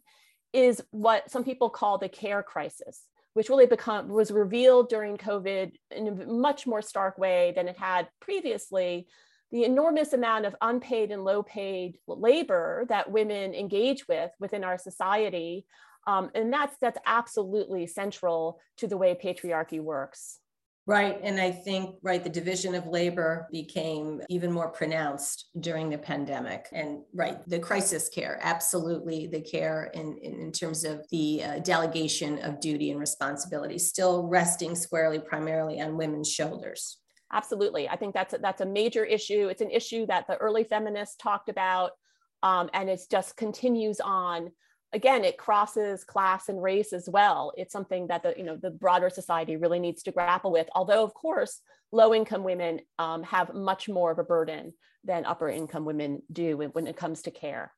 is 0.54 0.82
what 0.90 1.30
some 1.30 1.44
people 1.44 1.68
call 1.68 1.98
the 1.98 2.08
care 2.08 2.42
crisis, 2.42 3.02
which 3.34 3.50
really 3.50 3.66
become 3.66 4.08
was 4.08 4.30
revealed 4.30 4.88
during 4.88 5.18
COVID 5.18 5.72
in 5.90 6.08
a 6.08 6.12
much 6.26 6.66
more 6.66 6.80
stark 6.80 7.18
way 7.18 7.52
than 7.54 7.68
it 7.68 7.76
had 7.76 8.08
previously. 8.20 9.06
The 9.52 9.64
enormous 9.64 10.14
amount 10.14 10.46
of 10.46 10.56
unpaid 10.62 11.10
and 11.10 11.22
low 11.22 11.42
paid 11.42 11.98
labor 12.06 12.86
that 12.88 13.10
women 13.10 13.52
engage 13.52 14.08
with 14.08 14.30
within 14.40 14.64
our 14.64 14.78
society. 14.78 15.66
Um, 16.06 16.30
and 16.34 16.50
that's 16.50 16.74
that's 16.80 16.98
absolutely 17.04 17.86
central 17.86 18.60
to 18.78 18.86
the 18.86 18.96
way 18.96 19.14
patriarchy 19.14 19.78
works. 19.78 20.38
Right. 20.86 21.20
And 21.22 21.40
I 21.40 21.52
think, 21.52 21.96
right, 22.02 22.24
the 22.24 22.30
division 22.30 22.74
of 22.74 22.86
labor 22.86 23.46
became 23.52 24.22
even 24.28 24.50
more 24.50 24.70
pronounced 24.70 25.50
during 25.60 25.88
the 25.88 25.98
pandemic. 25.98 26.66
And, 26.72 27.02
right, 27.14 27.38
the 27.46 27.60
crisis 27.60 28.08
care, 28.08 28.40
absolutely 28.42 29.28
the 29.28 29.42
care 29.42 29.90
in, 29.94 30.18
in, 30.18 30.40
in 30.40 30.52
terms 30.52 30.84
of 30.84 31.06
the 31.10 31.44
uh, 31.44 31.58
delegation 31.60 32.40
of 32.40 32.60
duty 32.60 32.90
and 32.90 32.98
responsibility, 32.98 33.78
still 33.78 34.26
resting 34.26 34.74
squarely 34.74 35.20
primarily 35.20 35.80
on 35.80 35.96
women's 35.96 36.32
shoulders. 36.32 36.98
Absolutely. 37.32 37.88
I 37.88 37.96
think 37.96 38.12
that's 38.12 38.34
a, 38.34 38.38
that's 38.38 38.62
a 38.62 38.66
major 38.66 39.04
issue. 39.04 39.46
It's 39.48 39.62
an 39.62 39.70
issue 39.70 40.06
that 40.06 40.26
the 40.26 40.36
early 40.38 40.64
feminists 40.64 41.14
talked 41.16 41.48
about, 41.48 41.92
um, 42.42 42.68
and 42.72 42.88
it 42.88 43.00
just 43.08 43.36
continues 43.36 44.00
on 44.00 44.50
again 44.92 45.24
it 45.24 45.36
crosses 45.36 46.04
class 46.04 46.48
and 46.48 46.62
race 46.62 46.92
as 46.92 47.08
well 47.08 47.52
it's 47.56 47.72
something 47.72 48.06
that 48.08 48.22
the 48.22 48.34
you 48.36 48.42
know 48.42 48.56
the 48.56 48.70
broader 48.70 49.10
society 49.10 49.56
really 49.56 49.78
needs 49.78 50.02
to 50.02 50.10
grapple 50.10 50.52
with 50.52 50.68
although 50.74 51.04
of 51.04 51.14
course 51.14 51.60
low 51.92 52.14
income 52.14 52.44
women 52.44 52.80
um, 52.98 53.22
have 53.22 53.54
much 53.54 53.88
more 53.88 54.10
of 54.10 54.18
a 54.18 54.24
burden 54.24 54.72
than 55.04 55.24
upper 55.24 55.48
income 55.48 55.84
women 55.84 56.22
do 56.32 56.56
when 56.56 56.86
it 56.86 56.96
comes 56.96 57.22
to 57.22 57.30
care 57.30 57.72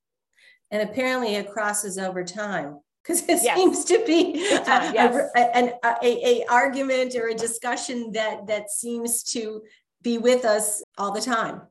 and 0.70 0.88
apparently 0.88 1.34
it 1.34 1.50
crosses 1.50 1.98
over 1.98 2.24
time 2.24 2.78
because 3.02 3.22
it 3.22 3.40
yes. 3.42 3.56
seems 3.56 3.84
to 3.84 4.02
be 4.06 4.46
a, 4.46 4.92
yes. 4.92 5.30
a, 5.36 5.56
an 5.56 5.72
a, 5.84 6.42
a 6.42 6.44
argument 6.48 7.14
or 7.16 7.28
a 7.28 7.34
discussion 7.34 8.12
that 8.12 8.46
that 8.46 8.70
seems 8.70 9.22
to 9.22 9.62
be 10.02 10.18
with 10.18 10.44
us 10.44 10.82
all 10.98 11.12
the 11.12 11.20
time 11.20 11.62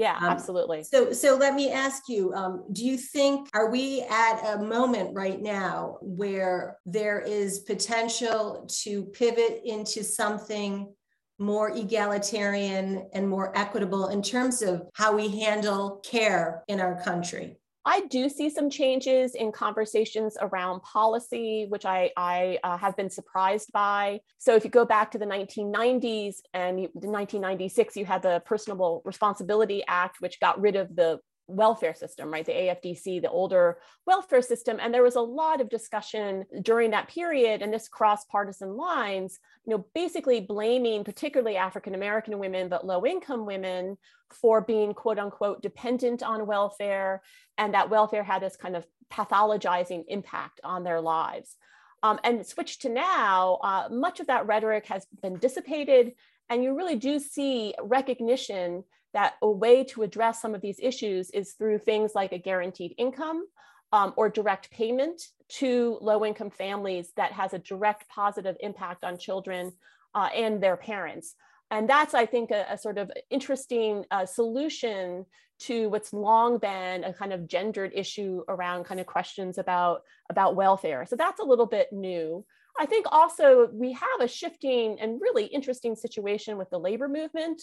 yeah, 0.00 0.16
um, 0.16 0.30
absolutely. 0.30 0.82
So, 0.82 1.12
so 1.12 1.36
let 1.36 1.54
me 1.54 1.70
ask 1.70 2.08
you: 2.08 2.32
um, 2.32 2.64
Do 2.72 2.86
you 2.86 2.96
think 2.96 3.50
are 3.52 3.70
we 3.70 4.00
at 4.08 4.54
a 4.54 4.58
moment 4.62 5.14
right 5.14 5.40
now 5.42 5.98
where 6.00 6.78
there 6.86 7.20
is 7.20 7.58
potential 7.58 8.66
to 8.82 9.04
pivot 9.04 9.60
into 9.62 10.02
something 10.02 10.90
more 11.38 11.70
egalitarian 11.76 13.10
and 13.12 13.28
more 13.28 13.56
equitable 13.56 14.08
in 14.08 14.22
terms 14.22 14.62
of 14.62 14.88
how 14.94 15.14
we 15.14 15.28
handle 15.28 16.00
care 16.02 16.64
in 16.66 16.80
our 16.80 17.02
country? 17.02 17.59
I 17.90 18.02
do 18.02 18.28
see 18.28 18.48
some 18.50 18.70
changes 18.70 19.34
in 19.34 19.50
conversations 19.50 20.36
around 20.40 20.80
policy, 20.82 21.66
which 21.70 21.84
I, 21.84 22.12
I 22.16 22.60
uh, 22.62 22.76
have 22.76 22.96
been 22.96 23.10
surprised 23.10 23.72
by. 23.72 24.20
So, 24.38 24.54
if 24.54 24.62
you 24.62 24.70
go 24.70 24.84
back 24.84 25.10
to 25.10 25.18
the 25.18 25.26
1990s 25.26 26.36
and 26.54 26.80
you, 26.80 26.88
1996, 26.92 27.96
you 27.96 28.04
had 28.04 28.22
the 28.22 28.44
Personal 28.46 29.02
Responsibility 29.04 29.82
Act, 29.88 30.20
which 30.20 30.38
got 30.38 30.60
rid 30.60 30.76
of 30.76 30.94
the 30.94 31.18
welfare 31.50 31.94
system, 31.94 32.32
right? 32.32 32.44
The 32.44 32.52
AFDC, 32.52 33.22
the 33.22 33.30
older 33.30 33.78
welfare 34.06 34.42
system. 34.42 34.78
And 34.80 34.92
there 34.92 35.02
was 35.02 35.16
a 35.16 35.20
lot 35.20 35.60
of 35.60 35.68
discussion 35.68 36.44
during 36.62 36.90
that 36.92 37.08
period, 37.08 37.62
and 37.62 37.72
this 37.72 37.88
cross 37.88 38.24
partisan 38.24 38.76
lines, 38.76 39.38
you 39.66 39.76
know, 39.76 39.84
basically 39.94 40.40
blaming 40.40 41.04
particularly 41.04 41.56
African 41.56 41.94
American 41.94 42.38
women, 42.38 42.68
but 42.68 42.86
low 42.86 43.04
income 43.04 43.46
women 43.46 43.98
for 44.30 44.60
being 44.60 44.94
quote 44.94 45.18
unquote 45.18 45.62
dependent 45.62 46.22
on 46.22 46.46
welfare, 46.46 47.22
and 47.58 47.74
that 47.74 47.90
welfare 47.90 48.22
had 48.22 48.42
this 48.42 48.56
kind 48.56 48.76
of 48.76 48.86
pathologizing 49.10 50.04
impact 50.08 50.60
on 50.64 50.84
their 50.84 51.00
lives. 51.00 51.56
Um, 52.02 52.18
and 52.24 52.46
switch 52.46 52.78
to 52.80 52.88
now, 52.88 53.58
uh, 53.62 53.88
much 53.90 54.20
of 54.20 54.28
that 54.28 54.46
rhetoric 54.46 54.86
has 54.86 55.06
been 55.22 55.36
dissipated, 55.36 56.12
and 56.48 56.64
you 56.64 56.74
really 56.74 56.96
do 56.96 57.18
see 57.18 57.74
recognition 57.82 58.84
that 59.12 59.34
a 59.42 59.50
way 59.50 59.84
to 59.84 60.02
address 60.02 60.40
some 60.40 60.54
of 60.54 60.60
these 60.60 60.78
issues 60.80 61.30
is 61.30 61.52
through 61.52 61.78
things 61.78 62.12
like 62.14 62.32
a 62.32 62.38
guaranteed 62.38 62.94
income 62.98 63.46
um, 63.92 64.14
or 64.16 64.28
direct 64.28 64.70
payment 64.70 65.20
to 65.48 65.98
low 66.00 66.24
income 66.24 66.50
families 66.50 67.12
that 67.16 67.32
has 67.32 67.54
a 67.54 67.58
direct 67.58 68.08
positive 68.08 68.56
impact 68.60 69.04
on 69.04 69.18
children 69.18 69.72
uh, 70.14 70.28
and 70.34 70.62
their 70.62 70.76
parents. 70.76 71.34
And 71.72 71.88
that's, 71.88 72.14
I 72.14 72.26
think, 72.26 72.50
a, 72.50 72.66
a 72.70 72.78
sort 72.78 72.98
of 72.98 73.10
interesting 73.30 74.04
uh, 74.10 74.26
solution 74.26 75.26
to 75.60 75.88
what's 75.90 76.12
long 76.12 76.58
been 76.58 77.04
a 77.04 77.12
kind 77.12 77.32
of 77.32 77.46
gendered 77.46 77.92
issue 77.94 78.42
around 78.48 78.84
kind 78.84 78.98
of 78.98 79.06
questions 79.06 79.58
about, 79.58 80.02
about 80.30 80.56
welfare. 80.56 81.04
So 81.06 81.16
that's 81.16 81.40
a 81.40 81.44
little 81.44 81.66
bit 81.66 81.92
new. 81.92 82.44
I 82.78 82.86
think 82.86 83.06
also 83.10 83.68
we 83.72 83.92
have 83.92 84.20
a 84.20 84.28
shifting 84.28 84.98
and 85.00 85.20
really 85.20 85.44
interesting 85.44 85.96
situation 85.96 86.56
with 86.56 86.70
the 86.70 86.78
labor 86.78 87.08
movement 87.08 87.62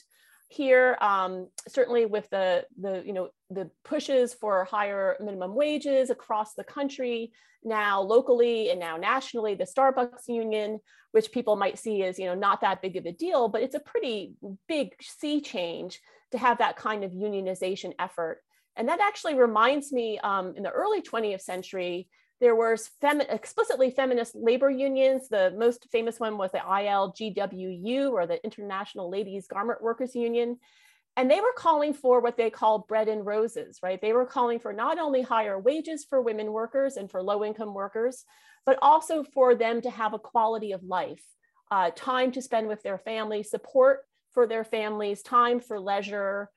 here 0.50 0.98
um, 1.02 1.48
certainly 1.68 2.06
with 2.06 2.30
the 2.30 2.66
the 2.80 3.04
you 3.06 3.14
know 3.14 3.30
the 3.50 3.70
pushes 3.84 4.34
for 4.34 4.64
higher 4.66 5.18
minimum 5.20 5.54
wages 5.56 6.10
across 6.10 6.54
the 6.54 6.64
country 6.64 7.32
now 7.64 8.02
locally 8.02 8.70
and 8.70 8.80
now 8.80 8.96
nationally 8.96 9.56
the 9.56 9.66
starbucks 9.66 10.28
union 10.28 10.80
which 11.12 11.32
people 11.32 11.56
might 11.56 11.78
see 11.78 12.04
as 12.04 12.18
you 12.18 12.26
know 12.26 12.36
not 12.36 12.62
that 12.62 12.82
big 12.82 12.96
of 12.96 13.06
a 13.06 13.12
deal 13.12 13.50
but 13.50 13.62
it's 13.62 13.76
a 13.76 13.80
pretty 13.80 14.36
big 14.68 14.92
sea 15.02 15.42
change 15.42 16.00
to 16.32 16.38
have 16.38 16.58
that 16.58 16.76
kind 16.76 17.04
of 17.04 17.12
unionization 17.12 17.94
effort. 18.00 18.42
And 18.76 18.90
that 18.90 19.00
actually 19.00 19.36
reminds 19.36 19.92
me 19.92 20.20
um, 20.20 20.54
in 20.56 20.64
the 20.64 20.70
early 20.70 21.02
20th 21.02 21.42
century 21.42 22.08
there 22.40 22.56
were 22.56 22.78
femi- 23.02 23.32
explicitly 23.34 23.92
feminist 23.92 24.36
labor 24.36 24.70
unions. 24.70 25.28
The 25.28 25.54
most 25.58 25.88
famous 25.92 26.20
one 26.20 26.38
was 26.38 26.52
the 26.52 26.60
ILGWU, 26.60 28.12
or 28.12 28.28
the 28.28 28.44
International 28.44 29.10
Ladies 29.10 29.48
Garment 29.48 29.82
Workers 29.82 30.16
Union. 30.16 30.58
And 31.16 31.32
they 31.32 31.40
were 31.40 31.54
calling 31.58 31.96
for 31.96 32.22
what 32.22 32.38
they 32.38 32.52
called 32.52 32.88
bread 32.88 33.08
and 33.08 33.26
roses, 33.26 33.80
right? 33.82 34.00
They 34.00 34.14
were 34.14 34.28
calling 34.28 34.60
for 34.60 34.72
not 34.72 35.00
only 35.00 35.24
higher 35.24 35.60
wages 35.60 36.06
for 36.08 36.22
women 36.22 36.52
workers 36.52 36.96
and 36.96 37.10
for 37.10 37.24
low 37.24 37.44
income 37.44 37.74
workers, 37.74 38.24
but 38.68 38.78
also 38.84 39.24
for 39.24 39.56
them 39.56 39.82
to 39.82 39.90
have 39.90 40.14
a 40.14 40.20
quality 40.20 40.74
of 40.74 40.84
life, 40.84 41.24
uh, 41.72 41.90
time 41.96 42.32
to 42.34 42.42
spend 42.42 42.68
with 42.68 42.84
their 42.84 43.00
families, 43.00 43.50
support 43.50 44.02
for 44.32 44.46
their 44.46 44.64
families, 44.64 45.24
time 45.24 45.60
for 45.60 45.80
leisure, 45.80 46.52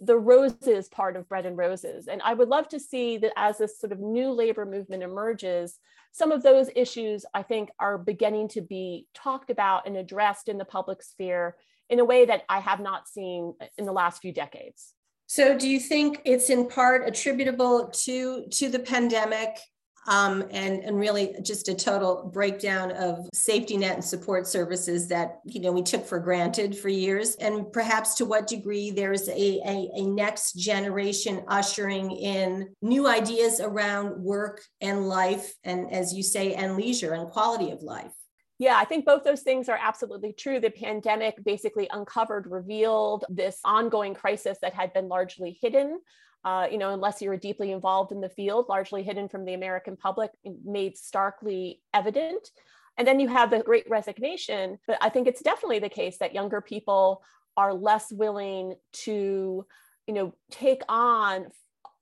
the, 0.00 0.16
roses 0.16 0.88
part 0.88 1.16
of 1.16 1.28
bread 1.28 1.46
and 1.46 1.56
roses. 1.56 2.08
And 2.08 2.20
I 2.22 2.34
would 2.34 2.48
love 2.48 2.68
to 2.68 2.80
see 2.80 3.18
that 3.18 3.32
as 3.36 3.58
this 3.58 3.78
sort 3.78 3.92
of 3.92 4.00
new 4.00 4.30
labor 4.32 4.66
movement 4.66 5.02
emerges, 5.02 5.78
some 6.12 6.32
of 6.32 6.42
those 6.42 6.70
issues 6.74 7.24
I 7.34 7.42
think 7.42 7.70
are 7.78 7.98
beginning 7.98 8.48
to 8.48 8.60
be 8.60 9.06
talked 9.14 9.50
about 9.50 9.86
and 9.86 9.96
addressed 9.96 10.48
in 10.48 10.58
the 10.58 10.64
public 10.64 11.02
sphere 11.02 11.56
in 11.88 12.00
a 12.00 12.04
way 12.04 12.24
that 12.24 12.42
I 12.48 12.60
have 12.60 12.80
not 12.80 13.08
seen 13.08 13.54
in 13.78 13.84
the 13.84 13.92
last 13.92 14.22
few 14.22 14.32
decades. 14.32 14.94
So 15.26 15.58
do 15.58 15.68
you 15.68 15.80
think 15.80 16.22
it's 16.24 16.50
in 16.50 16.68
part 16.68 17.06
attributable 17.06 17.88
to 18.04 18.46
to 18.46 18.68
the 18.68 18.78
pandemic 18.78 19.58
um, 20.06 20.44
and, 20.50 20.84
and 20.84 20.98
really 20.98 21.34
just 21.42 21.68
a 21.68 21.74
total 21.74 22.30
breakdown 22.32 22.92
of 22.92 23.28
safety 23.32 23.76
net 23.76 23.94
and 23.94 24.04
support 24.04 24.46
services 24.46 25.08
that 25.08 25.40
you 25.44 25.60
know 25.60 25.72
we 25.72 25.82
took 25.82 26.06
for 26.06 26.18
granted 26.18 26.76
for 26.76 26.88
years 26.88 27.34
and 27.36 27.72
perhaps 27.72 28.14
to 28.14 28.24
what 28.24 28.46
degree 28.46 28.90
there's 28.90 29.28
a, 29.28 29.60
a, 29.66 29.90
a 29.94 30.02
next 30.06 30.52
generation 30.52 31.42
ushering 31.48 32.10
in 32.10 32.68
new 32.82 33.06
ideas 33.06 33.60
around 33.60 34.16
work 34.22 34.62
and 34.80 35.08
life 35.08 35.54
and 35.64 35.92
as 35.92 36.14
you 36.14 36.22
say 36.22 36.54
and 36.54 36.76
leisure 36.76 37.14
and 37.14 37.28
quality 37.28 37.70
of 37.70 37.82
life 37.82 38.12
yeah, 38.58 38.76
I 38.78 38.86
think 38.86 39.04
both 39.04 39.22
those 39.22 39.42
things 39.42 39.68
are 39.68 39.78
absolutely 39.80 40.32
true. 40.32 40.60
The 40.60 40.70
pandemic 40.70 41.42
basically 41.44 41.88
uncovered, 41.92 42.50
revealed 42.50 43.26
this 43.28 43.58
ongoing 43.64 44.14
crisis 44.14 44.56
that 44.62 44.72
had 44.72 44.94
been 44.94 45.08
largely 45.08 45.58
hidden. 45.60 46.00
Uh, 46.44 46.66
you 46.70 46.78
know, 46.78 46.92
unless 46.92 47.20
you 47.20 47.28
were 47.28 47.36
deeply 47.36 47.72
involved 47.72 48.12
in 48.12 48.20
the 48.20 48.28
field, 48.28 48.66
largely 48.68 49.02
hidden 49.02 49.28
from 49.28 49.44
the 49.44 49.54
American 49.54 49.96
public, 49.96 50.30
made 50.64 50.96
starkly 50.96 51.80
evident. 51.92 52.50
And 52.98 53.06
then 53.06 53.20
you 53.20 53.28
have 53.28 53.50
the 53.50 53.62
great 53.62 53.88
resignation. 53.90 54.78
But 54.86 54.98
I 55.00 55.08
think 55.08 55.26
it's 55.26 55.42
definitely 55.42 55.80
the 55.80 55.88
case 55.88 56.18
that 56.18 56.34
younger 56.34 56.60
people 56.60 57.22
are 57.56 57.74
less 57.74 58.12
willing 58.12 58.76
to, 58.92 59.66
you 60.06 60.14
know, 60.14 60.34
take 60.50 60.82
on 60.88 61.46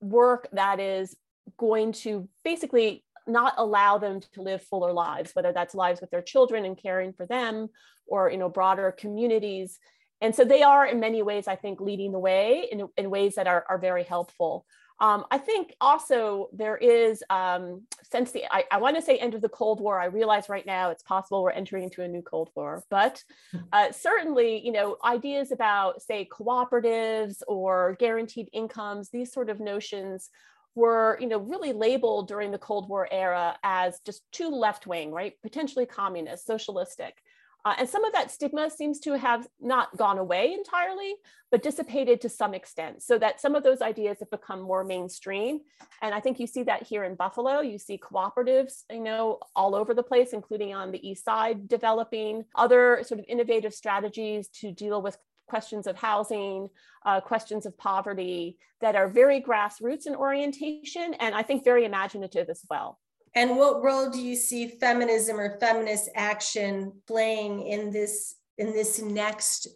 work 0.00 0.48
that 0.52 0.78
is 0.78 1.16
going 1.56 1.92
to 1.92 2.28
basically 2.44 3.04
not 3.26 3.54
allow 3.56 3.98
them 3.98 4.20
to 4.20 4.42
live 4.42 4.62
fuller 4.62 4.92
lives, 4.92 5.34
whether 5.34 5.52
that's 5.52 5.74
lives 5.74 6.00
with 6.00 6.10
their 6.10 6.22
children 6.22 6.64
and 6.64 6.76
caring 6.76 7.12
for 7.12 7.26
them 7.26 7.68
or, 8.06 8.30
you 8.30 8.36
know, 8.36 8.48
broader 8.48 8.92
communities. 8.92 9.78
And 10.20 10.34
so 10.34 10.44
they 10.44 10.62
are 10.62 10.86
in 10.86 11.00
many 11.00 11.22
ways, 11.22 11.48
I 11.48 11.56
think, 11.56 11.80
leading 11.80 12.12
the 12.12 12.18
way 12.18 12.68
in, 12.70 12.88
in 12.96 13.10
ways 13.10 13.34
that 13.34 13.46
are, 13.46 13.64
are 13.68 13.78
very 13.78 14.04
helpful. 14.04 14.64
Um, 15.00 15.24
I 15.30 15.38
think 15.38 15.74
also 15.80 16.48
there 16.52 16.76
is, 16.76 17.22
um, 17.28 17.82
since 18.10 18.30
the, 18.30 18.44
I, 18.50 18.64
I 18.70 18.78
want 18.78 18.94
to 18.96 19.02
say 19.02 19.18
end 19.18 19.34
of 19.34 19.42
the 19.42 19.48
Cold 19.48 19.80
War, 19.80 20.00
I 20.00 20.06
realize 20.06 20.48
right 20.48 20.64
now 20.64 20.90
it's 20.90 21.02
possible 21.02 21.42
we're 21.42 21.50
entering 21.50 21.82
into 21.84 22.02
a 22.02 22.08
new 22.08 22.22
Cold 22.22 22.50
War, 22.54 22.84
but 22.90 23.22
uh, 23.72 23.90
certainly, 23.90 24.64
you 24.64 24.72
know, 24.72 24.96
ideas 25.04 25.50
about, 25.50 26.00
say, 26.00 26.28
cooperatives 26.30 27.42
or 27.48 27.96
guaranteed 27.98 28.48
incomes, 28.52 29.10
these 29.10 29.32
sort 29.32 29.50
of 29.50 29.58
notions 29.58 30.30
were, 30.76 31.18
you 31.20 31.26
know, 31.26 31.38
really 31.38 31.72
labeled 31.72 32.28
during 32.28 32.50
the 32.50 32.58
Cold 32.58 32.88
War 32.88 33.08
era 33.10 33.56
as 33.62 34.00
just 34.04 34.22
too 34.32 34.48
left 34.48 34.86
wing, 34.86 35.12
right? 35.12 35.34
Potentially 35.42 35.86
communist, 35.86 36.46
socialistic. 36.46 37.16
Uh, 37.64 37.74
and 37.78 37.88
some 37.88 38.04
of 38.04 38.12
that 38.12 38.30
stigma 38.30 38.68
seems 38.70 39.00
to 39.00 39.16
have 39.16 39.46
not 39.58 39.96
gone 39.96 40.18
away 40.18 40.52
entirely, 40.52 41.14
but 41.50 41.62
dissipated 41.62 42.20
to 42.20 42.28
some 42.28 42.52
extent, 42.52 43.02
so 43.02 43.18
that 43.18 43.40
some 43.40 43.54
of 43.54 43.62
those 43.62 43.80
ideas 43.80 44.18
have 44.20 44.30
become 44.30 44.60
more 44.60 44.84
mainstream. 44.84 45.60
And 46.02 46.14
I 46.14 46.20
think 46.20 46.38
you 46.38 46.46
see 46.46 46.64
that 46.64 46.82
here 46.82 47.04
in 47.04 47.14
Buffalo. 47.14 47.60
You 47.60 47.78
see 47.78 47.98
cooperatives, 47.98 48.82
you 48.90 49.00
know, 49.00 49.38
all 49.56 49.74
over 49.74 49.94
the 49.94 50.02
place, 50.02 50.32
including 50.32 50.74
on 50.74 50.90
the 50.90 51.08
east 51.08 51.24
side, 51.24 51.68
developing 51.68 52.44
other 52.54 53.02
sort 53.04 53.20
of 53.20 53.26
innovative 53.28 53.72
strategies 53.72 54.48
to 54.60 54.72
deal 54.72 55.00
with 55.00 55.16
questions 55.46 55.86
of 55.86 55.96
housing, 55.96 56.68
uh, 57.04 57.20
questions 57.20 57.66
of 57.66 57.76
poverty 57.78 58.58
that 58.80 58.96
are 58.96 59.08
very 59.08 59.40
grassroots 59.40 60.06
in 60.06 60.14
orientation, 60.14 61.14
and 61.14 61.34
I 61.34 61.42
think 61.42 61.64
very 61.64 61.84
imaginative 61.84 62.48
as 62.48 62.62
well. 62.68 62.98
And 63.34 63.56
what 63.56 63.82
role 63.82 64.10
do 64.10 64.20
you 64.20 64.36
see 64.36 64.68
feminism 64.68 65.40
or 65.40 65.58
feminist 65.58 66.08
action 66.14 66.92
playing 67.06 67.66
in 67.66 67.90
this 67.90 68.36
in 68.58 68.72
this 68.72 69.02
next 69.02 69.66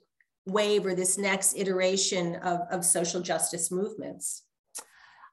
wave 0.47 0.87
or 0.87 0.95
this 0.95 1.19
next 1.19 1.57
iteration 1.57 2.37
of, 2.37 2.61
of 2.71 2.85
social 2.85 3.21
justice 3.21 3.71
movements? 3.71 4.45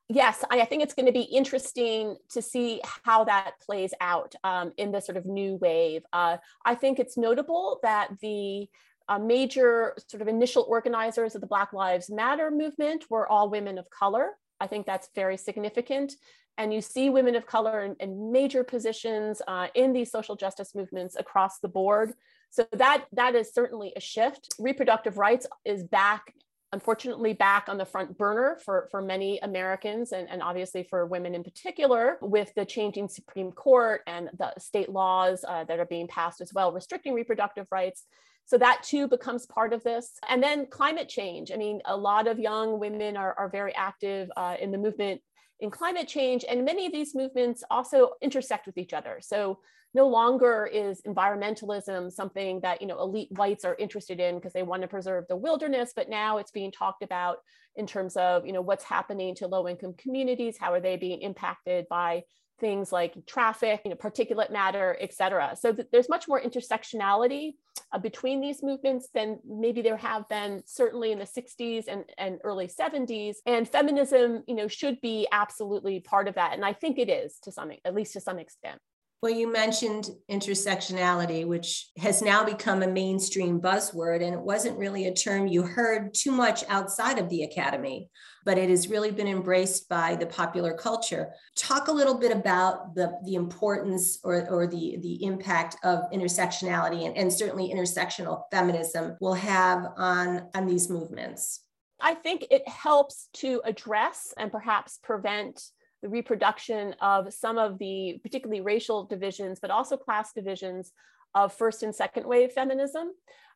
Yes, 0.07 0.43
I 0.51 0.65
think 0.65 0.83
it's 0.83 0.93
going 0.93 1.07
to 1.07 1.11
be 1.11 1.21
interesting 1.21 2.17
to 2.29 2.41
see 2.41 2.79
how 3.03 3.23
that 3.23 3.53
plays 3.59 3.91
out 3.99 4.35
um, 4.43 4.71
in 4.77 4.91
this 4.91 5.05
sort 5.05 5.17
of 5.17 5.25
new 5.25 5.55
wave. 5.55 6.03
Uh, 6.13 6.37
I 6.63 6.75
think 6.75 6.99
it's 6.99 7.17
notable 7.17 7.79
that 7.81 8.19
the 8.21 8.67
uh, 9.07 9.17
major 9.17 9.95
sort 10.07 10.21
of 10.21 10.27
initial 10.27 10.65
organizers 10.67 11.33
of 11.33 11.41
the 11.41 11.47
Black 11.47 11.73
Lives 11.73 12.11
Matter 12.11 12.51
movement 12.51 13.05
were 13.09 13.27
all 13.27 13.49
women 13.49 13.79
of 13.79 13.89
color. 13.89 14.31
I 14.59 14.67
think 14.67 14.85
that's 14.85 15.09
very 15.15 15.37
significant 15.37 16.15
and 16.57 16.73
you 16.73 16.81
see 16.81 17.09
women 17.09 17.35
of 17.35 17.45
color 17.45 17.83
in, 17.83 17.95
in 17.99 18.31
major 18.31 18.63
positions 18.63 19.41
uh, 19.47 19.67
in 19.75 19.93
these 19.93 20.11
social 20.11 20.35
justice 20.35 20.73
movements 20.73 21.15
across 21.17 21.59
the 21.59 21.67
board. 21.67 22.13
So 22.49 22.65
that 22.73 23.05
that 23.11 23.35
is 23.35 23.53
certainly 23.53 23.91
a 23.95 23.99
shift. 23.99 24.53
Reproductive 24.59 25.17
rights 25.17 25.45
is 25.65 25.83
back, 25.83 26.33
unfortunately, 26.71 27.33
back 27.33 27.67
on 27.67 27.77
the 27.77 27.85
front 27.85 28.17
burner 28.17 28.57
for, 28.63 28.87
for 28.91 29.01
many 29.01 29.39
Americans 29.39 30.13
and, 30.13 30.29
and 30.29 30.41
obviously 30.41 30.83
for 30.83 31.05
women 31.05 31.35
in 31.35 31.43
particular, 31.43 32.17
with 32.21 32.53
the 32.55 32.65
changing 32.65 33.09
Supreme 33.09 33.51
Court 33.51 34.01
and 34.07 34.29
the 34.37 34.53
state 34.57 34.89
laws 34.89 35.43
uh, 35.45 35.65
that 35.65 35.79
are 35.79 35.85
being 35.85 36.07
passed 36.07 36.39
as 36.39 36.53
well, 36.53 36.71
restricting 36.71 37.13
reproductive 37.13 37.67
rights. 37.71 38.05
So 38.45 38.57
that 38.59 38.83
too 38.83 39.07
becomes 39.07 39.45
part 39.45 39.73
of 39.73 39.83
this. 39.83 40.11
And 40.29 40.41
then 40.41 40.67
climate 40.67 41.09
change. 41.09 41.51
I 41.51 41.57
mean, 41.57 41.81
a 41.85 41.97
lot 41.97 42.27
of 42.27 42.39
young 42.39 42.79
women 42.79 43.17
are, 43.17 43.33
are 43.37 43.49
very 43.49 43.75
active 43.75 44.29
uh, 44.37 44.55
in 44.59 44.71
the 44.71 44.77
movement 44.77 45.21
in 45.59 45.71
climate 45.71 46.07
change. 46.07 46.45
And 46.47 46.65
many 46.65 46.85
of 46.85 46.91
these 46.91 47.15
movements 47.15 47.63
also 47.71 48.11
intersect 48.21 48.67
with 48.67 48.77
each 48.77 48.93
other. 48.93 49.19
So 49.21 49.59
no 49.95 50.07
longer 50.07 50.69
is 50.71 51.01
environmentalism 51.07 52.11
something 52.11 52.59
that 52.59 52.81
you 52.81 52.87
know 52.87 52.99
elite 52.99 53.29
whites 53.31 53.63
are 53.63 53.77
interested 53.79 54.19
in 54.19 54.35
because 54.35 54.51
they 54.51 54.61
want 54.61 54.81
to 54.81 54.89
preserve 54.89 55.23
the 55.29 55.37
wilderness, 55.37 55.93
but 55.95 56.09
now 56.09 56.37
it's 56.37 56.51
being 56.51 56.71
talked 56.71 57.01
about 57.01 57.37
in 57.77 57.87
terms 57.87 58.17
of 58.17 58.45
you 58.45 58.51
know 58.51 58.61
what's 58.61 58.83
happening 58.83 59.33
to 59.35 59.47
low 59.47 59.67
income 59.69 59.95
communities, 59.97 60.57
how 60.59 60.73
are 60.73 60.81
they 60.81 60.97
being 60.97 61.21
impacted 61.21 61.85
by 61.89 62.23
things 62.59 62.91
like 62.91 63.25
traffic, 63.25 63.81
you 63.83 63.89
know, 63.89 63.95
particulate 63.95 64.51
matter, 64.51 64.97
et 64.99 65.13
cetera. 65.13 65.55
So 65.59 65.73
th- 65.73 65.87
there's 65.91 66.09
much 66.09 66.27
more 66.27 66.41
intersectionality 66.41 67.53
uh, 67.91 67.99
between 67.99 68.41
these 68.41 68.63
movements 68.63 69.09
than 69.13 69.39
maybe 69.47 69.81
there 69.81 69.97
have 69.97 70.27
been 70.29 70.63
certainly 70.65 71.11
in 71.11 71.19
the 71.19 71.25
60s 71.25 71.85
and, 71.87 72.05
and 72.17 72.39
early 72.43 72.67
70s. 72.67 73.35
And 73.45 73.67
feminism, 73.67 74.43
you 74.47 74.55
know, 74.55 74.67
should 74.67 75.01
be 75.01 75.27
absolutely 75.31 75.99
part 75.99 76.27
of 76.27 76.35
that. 76.35 76.53
And 76.53 76.65
I 76.65 76.73
think 76.73 76.97
it 76.97 77.09
is 77.09 77.39
to 77.43 77.51
some, 77.51 77.71
at 77.83 77.95
least 77.95 78.13
to 78.13 78.21
some 78.21 78.39
extent. 78.39 78.79
Well, 79.21 79.33
you 79.33 79.51
mentioned 79.51 80.09
intersectionality, 80.29 81.47
which 81.47 81.89
has 81.97 82.21
now 82.21 82.43
become 82.43 82.83
a 82.83 82.87
mainstream 82.87 83.59
buzzword, 83.59 84.23
and 84.23 84.35
it 84.35 84.39
wasn't 84.39 84.77
really 84.77 85.07
a 85.07 85.13
term 85.13 85.47
you 85.47 85.63
heard 85.63 86.13
too 86.13 86.31
much 86.31 86.63
outside 86.69 87.17
of 87.17 87.29
the 87.29 87.43
academy, 87.43 88.09
but 88.43 88.59
it 88.59 88.69
has 88.69 88.87
really 88.87 89.11
been 89.11 89.27
embraced 89.27 89.89
by 89.89 90.15
the 90.15 90.27
popular 90.27 90.75
culture. 90.75 91.31
Talk 91.57 91.87
a 91.87 91.91
little 91.91 92.19
bit 92.19 92.31
about 92.31 92.93
the, 92.93 93.17
the 93.25 93.33
importance 93.33 94.19
or, 94.23 94.47
or 94.49 94.67
the, 94.67 94.97
the 95.01 95.23
impact 95.23 95.77
of 95.83 96.01
intersectionality 96.13 97.07
and, 97.07 97.17
and 97.17 97.33
certainly 97.33 97.73
intersectional 97.73 98.43
feminism 98.51 99.17
will 99.21 99.33
have 99.33 99.87
on, 99.97 100.49
on 100.53 100.67
these 100.67 100.89
movements. 100.89 101.61
I 101.99 102.13
think 102.13 102.45
it 102.51 102.67
helps 102.67 103.29
to 103.35 103.61
address 103.65 104.33
and 104.37 104.51
perhaps 104.51 104.99
prevent 105.01 105.63
the 106.05 106.09
reproduction 106.09 106.93
of 107.01 107.33
some 107.33 107.57
of 107.57 107.79
the 107.79 108.19
particularly 108.21 108.61
racial 108.61 109.05
divisions, 109.05 109.57
but 109.59 109.71
also 109.71 109.97
class 109.97 110.33
divisions 110.33 110.91
of 111.33 111.51
first 111.51 111.81
and 111.81 111.95
second 111.95 112.27
wave 112.27 112.51
feminism. 112.51 113.07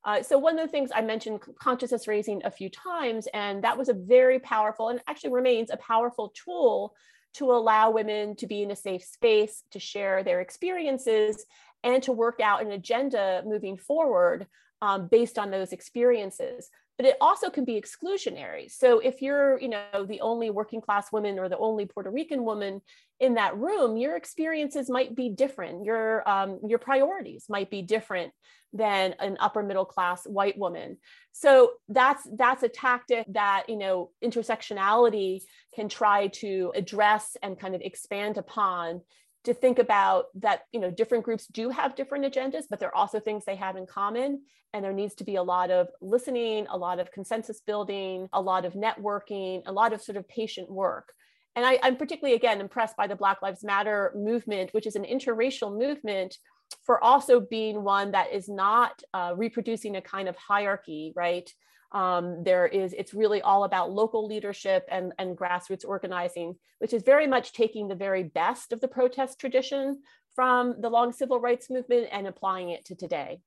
Uh, 0.03 0.23
so 0.23 0.39
one 0.39 0.57
of 0.57 0.65
the 0.65 0.71
things 0.71 0.89
I 0.91 1.01
mentioned 1.01 1.41
consciousness 1.61 2.07
raising 2.07 2.41
a 2.43 2.49
few 2.49 2.71
times, 2.71 3.27
and 3.35 3.63
that 3.63 3.77
was 3.77 3.87
a 3.87 3.93
very 3.93 4.39
powerful 4.39 4.89
and 4.89 4.99
actually 5.07 5.31
remains 5.31 5.69
a 5.69 5.77
powerful 5.77 6.33
tool 6.33 6.95
to 7.35 7.51
allow 7.51 7.91
women 7.91 8.35
to 8.37 8.47
be 8.47 8.63
in 8.63 8.71
a 8.71 8.75
safe 8.75 9.03
space, 9.03 9.61
to 9.69 9.79
share 9.79 10.23
their 10.23 10.41
experiences, 10.41 11.45
and 11.83 12.01
to 12.01 12.11
work 12.11 12.39
out 12.41 12.63
an 12.63 12.71
agenda 12.71 13.43
moving 13.45 13.77
forward 13.77 14.47
um, 14.81 15.07
based 15.07 15.37
on 15.37 15.51
those 15.51 15.71
experiences 15.71 16.71
but 16.99 17.05
it 17.05 17.15
also 17.21 17.49
can 17.49 17.63
be 17.63 17.81
exclusionary. 17.81 18.69
So 18.69 18.99
if 18.99 19.21
you're, 19.21 19.57
you 19.61 19.69
know, 19.69 20.05
the 20.05 20.19
only 20.19 20.49
working 20.49 20.81
class 20.81 21.13
woman 21.13 21.39
or 21.39 21.47
the 21.47 21.57
only 21.57 21.85
Puerto 21.85 22.11
Rican 22.11 22.43
woman 22.43 22.81
in 23.21 23.35
that 23.35 23.57
room, 23.57 23.95
your 23.95 24.17
experiences 24.17 24.89
might 24.89 25.15
be 25.15 25.29
different. 25.29 25.85
Your 25.85 26.27
um, 26.29 26.59
your 26.67 26.77
priorities 26.77 27.45
might 27.47 27.69
be 27.69 27.81
different 27.81 28.33
than 28.73 29.15
an 29.19 29.37
upper 29.39 29.63
middle 29.63 29.85
class 29.85 30.25
white 30.25 30.57
woman. 30.57 30.97
So 31.31 31.71
that's 31.87 32.27
that's 32.35 32.63
a 32.63 32.69
tactic 32.69 33.25
that 33.29 33.69
you 33.69 33.77
know 33.77 34.11
intersectionality 34.21 35.39
can 35.73 35.87
try 35.87 36.27
to 36.27 36.73
address 36.75 37.37
and 37.41 37.57
kind 37.57 37.75
of 37.75 37.81
expand 37.81 38.37
upon 38.37 38.99
to 39.45 39.53
think 39.53 39.79
about 39.79 40.25
that 40.35 40.61
you 40.71 40.79
know 40.79 40.91
different 40.91 41.23
groups 41.23 41.47
do 41.47 41.69
have 41.69 41.95
different 41.95 42.25
agendas 42.25 42.65
but 42.69 42.79
there 42.79 42.89
are 42.89 42.95
also 42.95 43.19
things 43.19 43.45
they 43.45 43.55
have 43.55 43.75
in 43.75 43.85
common. 43.85 44.41
And 44.71 44.85
there 44.85 44.93
needs 44.93 45.15
to 45.15 45.23
be 45.23 45.35
a 45.35 45.43
lot 45.43 45.71
of 45.71 45.87
listening 46.01 46.67
a 46.69 46.77
lot 46.77 46.99
of 46.99 47.11
consensus 47.11 47.61
building 47.61 48.27
a 48.33 48.41
lot 48.41 48.65
of 48.65 48.73
networking 48.73 49.63
a 49.65 49.71
lot 49.71 49.93
of 49.93 50.01
sort 50.01 50.17
of 50.17 50.27
patient 50.27 50.69
work. 50.69 51.13
And 51.55 51.65
I, 51.65 51.79
am 51.81 51.97
particularly 51.97 52.35
again 52.35 52.61
impressed 52.61 52.95
by 52.95 53.07
the 53.07 53.15
black 53.15 53.41
lives 53.41 53.63
matter 53.63 54.11
movement 54.15 54.73
which 54.73 54.87
is 54.87 54.95
an 54.95 55.05
interracial 55.05 55.77
movement 55.77 56.37
for 56.83 57.03
also 57.03 57.39
being 57.39 57.83
one 57.83 58.11
that 58.11 58.31
is 58.31 58.47
not 58.47 59.01
uh, 59.13 59.33
reproducing 59.35 59.95
a 59.95 60.01
kind 60.01 60.29
of 60.29 60.35
hierarchy 60.35 61.13
right 61.15 61.51
um, 61.91 62.43
there 62.43 62.67
is, 62.67 62.93
it's 62.93 63.13
really 63.13 63.41
all 63.41 63.63
about 63.63 63.91
local 63.91 64.27
leadership 64.27 64.85
and, 64.89 65.13
and 65.17 65.37
grassroots 65.37 65.85
organizing, 65.85 66.55
which 66.79 66.93
is 66.93 67.03
very 67.03 67.27
much 67.27 67.53
taking 67.53 67.87
the 67.87 67.95
very 67.95 68.23
best 68.23 68.71
of 68.71 68.81
the 68.81 68.87
protest 68.87 69.39
tradition 69.39 70.01
from 70.35 70.75
the 70.79 70.89
long 70.89 71.11
civil 71.11 71.39
rights 71.39 71.69
movement 71.69 72.07
and 72.11 72.27
applying 72.27 72.69
it 72.69 72.85
to 72.85 72.95
today. 72.95 73.41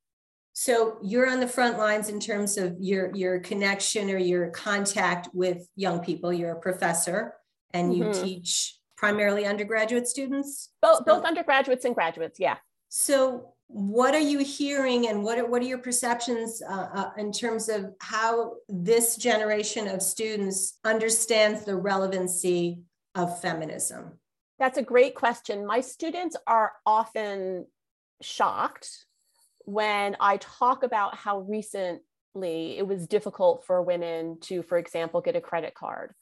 So 0.55 0.99
you're 1.03 1.31
on 1.31 1.41
the 1.41 1.49
front 1.49 1.79
lines 1.79 2.09
in 2.09 2.21
terms 2.21 2.59
of 2.59 2.77
your, 2.79 3.15
your 3.15 3.39
connection 3.41 4.11
or 4.11 4.19
your 4.19 4.51
contact 4.51 5.29
with 5.33 5.67
young 5.77 6.01
people. 6.01 6.33
You're 6.33 6.53
a 6.53 6.61
professor 6.61 7.35
and 7.73 7.95
you 7.95 8.05
mm-hmm. 8.05 8.23
teach 8.23 8.79
primarily 9.03 9.47
undergraduate 9.47 10.07
students? 10.07 10.69
Both, 10.81 11.05
both 11.05 11.25
undergraduates 11.25 11.85
and 11.85 11.95
graduates, 11.95 12.39
yeah. 12.39 12.59
So 12.89 13.52
what 13.73 14.15
are 14.15 14.21
you 14.21 14.41
hearing 14.41 15.09
and 15.09 15.25
what 15.25 15.39
are, 15.39 15.47
what 15.47 15.63
are 15.63 15.67
your 15.67 15.79
perceptions 15.79 16.63
uh, 16.69 16.89
uh, 16.93 17.11
in 17.17 17.33
terms 17.33 17.71
of 17.71 17.95
how 18.01 18.57
this 18.69 19.17
generation 19.17 19.89
of 19.89 20.03
students 20.03 20.79
understands 20.85 21.65
the 21.65 21.75
relevancy 21.75 22.83
of 23.15 23.41
feminism? 23.41 24.19
That's 24.59 24.77
a 24.77 24.83
great 24.83 25.15
question. 25.15 25.67
My 25.67 25.81
students 25.81 26.37
are 26.47 26.73
often 26.85 27.67
shocked 28.21 29.07
when 29.65 30.17
I 30.21 30.37
talk 30.37 30.83
about 30.83 31.17
how 31.17 31.41
recently 31.41 32.77
it 32.77 32.87
was 32.87 33.07
difficult 33.07 33.65
for 33.65 33.81
women 33.81 34.39
to, 34.43 34.63
for 34.63 34.77
example, 34.77 35.23
get 35.23 35.35
a 35.35 35.41
credit 35.41 35.75
card 35.75 36.13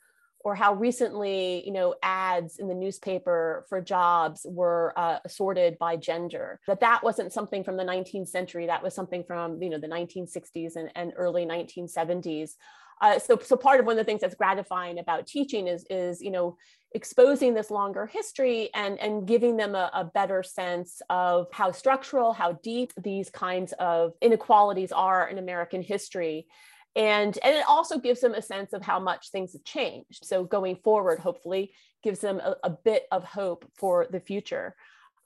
or 0.45 0.55
how 0.55 0.75
recently 0.75 1.65
you 1.67 1.73
know 1.73 1.95
ads 2.03 2.59
in 2.59 2.69
the 2.69 2.75
newspaper 2.75 3.65
for 3.69 3.81
jobs 3.81 4.47
were 4.49 4.93
uh, 4.97 5.19
sorted 5.29 5.79
by 5.79 5.97
gender 5.97 6.61
that 6.67 6.81
that 6.81 7.03
wasn't 7.03 7.33
something 7.33 7.65
from 7.65 7.77
the 7.77 7.85
19th 7.85 8.29
century 8.29 8.67
that 8.67 8.83
was 8.83 8.95
something 8.95 9.25
from 9.25 9.63
you 9.63 9.71
know 9.71 9.79
the 9.79 9.89
1960s 9.89 10.77
and, 10.77 10.91
and 10.95 11.13
early 11.17 11.45
1970s 11.45 12.53
uh, 13.01 13.19
so, 13.19 13.39
so 13.39 13.57
part 13.57 13.81
of 13.81 13.87
one 13.87 13.99
of 13.99 13.99
the 13.99 14.05
things 14.05 14.21
that's 14.21 14.35
gratifying 14.35 14.99
about 14.99 15.27
teaching 15.27 15.67
is, 15.67 15.87
is 15.89 16.21
you 16.21 16.31
know, 16.31 16.57
exposing 16.93 17.55
this 17.55 17.71
longer 17.71 18.05
history 18.05 18.69
and, 18.75 18.99
and 18.99 19.27
giving 19.27 19.57
them 19.57 19.75
a, 19.75 19.91
a 19.95 20.05
better 20.05 20.43
sense 20.43 21.01
of 21.09 21.47
how 21.53 21.71
structural, 21.71 22.33
how 22.33 22.53
deep 22.63 22.93
these 23.01 23.31
kinds 23.31 23.73
of 23.79 24.13
inequalities 24.21 24.93
are 24.93 25.29
in 25.29 25.39
American 25.39 25.83
history 25.83 26.47
and 26.97 27.39
and 27.43 27.57
it 27.57 27.65
also 27.69 27.99
gives 27.99 28.21
them 28.21 28.35
a 28.35 28.43
sense 28.43 28.73
of 28.73 28.83
how 28.83 28.99
much 28.99 29.31
things 29.31 29.53
have 29.53 29.65
changed. 29.65 30.25
So 30.25 30.45
going 30.45 30.77
forward 30.77 31.19
hopefully 31.21 31.73
gives 32.03 32.21
them 32.21 32.41
a, 32.41 32.57
a 32.65 32.71
bit 32.71 33.05
of 33.13 33.25
hope 33.25 33.65
for 33.75 34.07
the 34.11 34.21
future. 34.21 34.75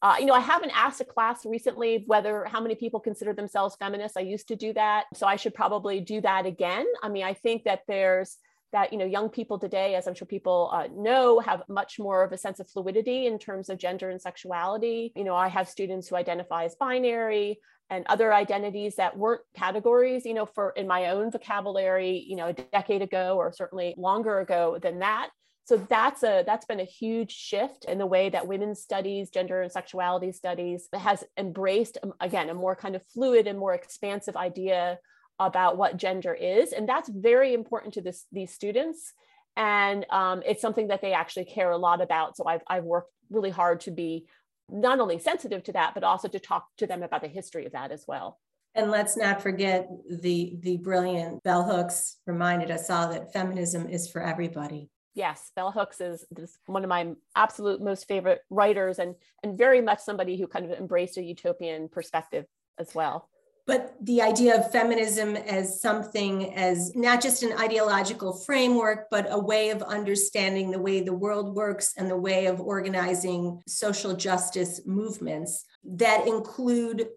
Uh, 0.03 0.16
you 0.18 0.27
know 0.27 0.35
i 0.35 0.40
haven't 0.40 0.72
asked 0.77 1.00
a 1.00 1.05
class 1.05 1.46
recently 1.46 2.05
whether 2.07 2.44
how 2.44 2.61
many 2.61 2.74
people 2.74 3.00
consider 3.00 3.33
themselves 3.33 3.77
feminists. 3.77 4.16
I 4.16 4.20
used 4.20 4.48
to 4.48 4.57
do 4.57 4.72
that. 4.74 5.05
So 5.14 5.27
i 5.27 5.37
should 5.37 5.55
probably 5.55 6.00
do 6.00 6.20
that 6.20 6.46
again. 6.46 6.87
I 7.03 7.09
mean 7.09 7.24
i 7.24 7.33
think 7.33 7.64
that 7.64 7.81
there's 7.88 8.37
that 8.74 8.92
you 8.92 8.98
know 8.98 9.06
young 9.06 9.30
people 9.30 9.58
today 9.58 9.94
as 9.94 10.06
i'm 10.06 10.14
sure 10.14 10.26
people 10.26 10.68
uh, 10.72 10.88
know 10.94 11.38
have 11.38 11.62
much 11.68 11.98
more 11.98 12.22
of 12.22 12.32
a 12.32 12.37
sense 12.37 12.60
of 12.60 12.68
fluidity 12.68 13.26
in 13.26 13.38
terms 13.38 13.70
of 13.70 13.78
gender 13.78 14.10
and 14.10 14.20
sexuality. 14.20 15.12
You 15.16 15.24
know 15.24 15.34
i 15.34 15.48
have 15.48 15.68
students 15.68 16.08
who 16.08 16.16
identify 16.16 16.64
as 16.64 16.74
binary 16.74 17.60
and 17.90 18.04
other 18.08 18.34
identities 18.34 18.96
that 18.96 19.16
weren't 19.16 19.42
categories 19.54 20.26
you 20.26 20.34
know 20.34 20.44
for 20.44 20.70
in 20.70 20.87
my 20.87 21.10
own 21.10 21.30
vocabulary 21.30 22.24
you 22.28 22.37
know 22.37 22.48
a 22.48 22.52
decade 22.52 23.00
ago 23.00 23.37
or 23.37 23.52
certainly 23.52 23.94
longer 23.96 24.40
ago 24.40 24.78
than 24.82 24.98
that. 24.98 25.30
So 25.66 25.78
that's 25.78 26.22
a 26.22 26.42
that's 26.44 26.66
been 26.66 26.80
a 26.80 26.84
huge 26.84 27.32
shift 27.32 27.87
in 27.87 27.96
the 27.96 28.06
way 28.06 28.28
that 28.28 28.46
women's 28.46 28.82
studies 28.82 29.30
gender 29.30 29.62
and 29.62 29.72
sexuality 29.72 30.30
studies 30.32 30.88
has 30.92 31.24
embraced 31.38 31.96
um, 32.02 32.12
again 32.20 32.50
a 32.50 32.54
more 32.54 32.76
kind 32.76 32.94
of 32.94 33.02
fluid 33.14 33.46
and 33.46 33.58
more 33.58 33.72
expansive 33.72 34.37
idea 34.37 34.98
about 35.38 35.76
what 35.76 35.96
gender 35.96 36.32
is 36.32 36.72
and 36.72 36.88
that's 36.88 37.08
very 37.08 37.54
important 37.54 37.94
to 37.94 38.00
this, 38.00 38.26
these 38.32 38.52
students 38.52 39.12
and 39.56 40.06
um, 40.10 40.42
it's 40.44 40.60
something 40.62 40.88
that 40.88 41.00
they 41.00 41.12
actually 41.12 41.44
care 41.44 41.70
a 41.70 41.76
lot 41.76 42.00
about 42.00 42.36
so 42.36 42.44
I've, 42.46 42.62
I've 42.68 42.84
worked 42.84 43.10
really 43.30 43.50
hard 43.50 43.80
to 43.80 43.90
be 43.90 44.26
not 44.70 45.00
only 45.00 45.18
sensitive 45.18 45.62
to 45.64 45.72
that, 45.72 45.94
but 45.94 46.04
also 46.04 46.28
to 46.28 46.38
talk 46.38 46.66
to 46.78 46.86
them 46.86 47.02
about 47.02 47.20
the 47.20 47.28
history 47.28 47.66
of 47.66 47.72
that 47.72 47.90
as 47.90 48.04
well. 48.06 48.38
And 48.74 48.90
let's 48.90 49.16
not 49.16 49.40
forget 49.40 49.88
the 50.10 50.56
the 50.60 50.78
brilliant 50.78 51.42
bell 51.44 51.62
hooks 51.62 52.16
reminded 52.26 52.70
us 52.70 52.90
all 52.90 53.08
that 53.10 53.32
feminism 53.32 53.88
is 53.88 54.08
for 54.08 54.20
everybody. 54.20 54.90
Yes, 55.14 55.52
bell 55.54 55.70
hooks 55.70 56.00
is, 56.00 56.24
is 56.36 56.58
one 56.66 56.82
of 56.82 56.88
my 56.88 57.12
absolute 57.36 57.80
most 57.80 58.08
favorite 58.08 58.40
writers 58.50 58.98
and 58.98 59.14
and 59.44 59.56
very 59.56 59.80
much 59.80 60.00
somebody 60.00 60.36
who 60.36 60.48
kind 60.48 60.64
of 60.64 60.76
embraced 60.76 61.18
a 61.18 61.22
utopian 61.22 61.88
perspective 61.88 62.46
as 62.78 62.94
well 62.96 63.28
but 63.66 63.94
the 64.03 64.20
idea 64.20 64.57
of 64.59 64.70
feminism 64.70 65.37
as 65.37 65.81
something 65.81 66.55
as 66.55 66.94
not 66.94 67.22
just 67.22 67.42
an 67.42 67.53
ideological 67.59 68.33
framework 68.33 69.07
but 69.11 69.27
a 69.31 69.38
way 69.38 69.70
of 69.70 69.83
understanding 69.83 70.70
the 70.70 70.79
way 70.79 71.00
the 71.00 71.12
world 71.12 71.55
works 71.55 71.94
and 71.96 72.11
the 72.11 72.16
way 72.16 72.46
of 72.46 72.61
organizing 72.61 73.62
social 73.66 74.14
justice 74.14 74.81
movements 74.87 75.64
that 75.83 76.27
include 76.27 77.09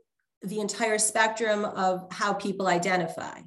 the 0.42 0.60
entire 0.60 0.98
spectrum 0.98 1.66
of 1.66 2.08
how 2.12 2.34
people 2.34 2.68
identify. 2.68 3.40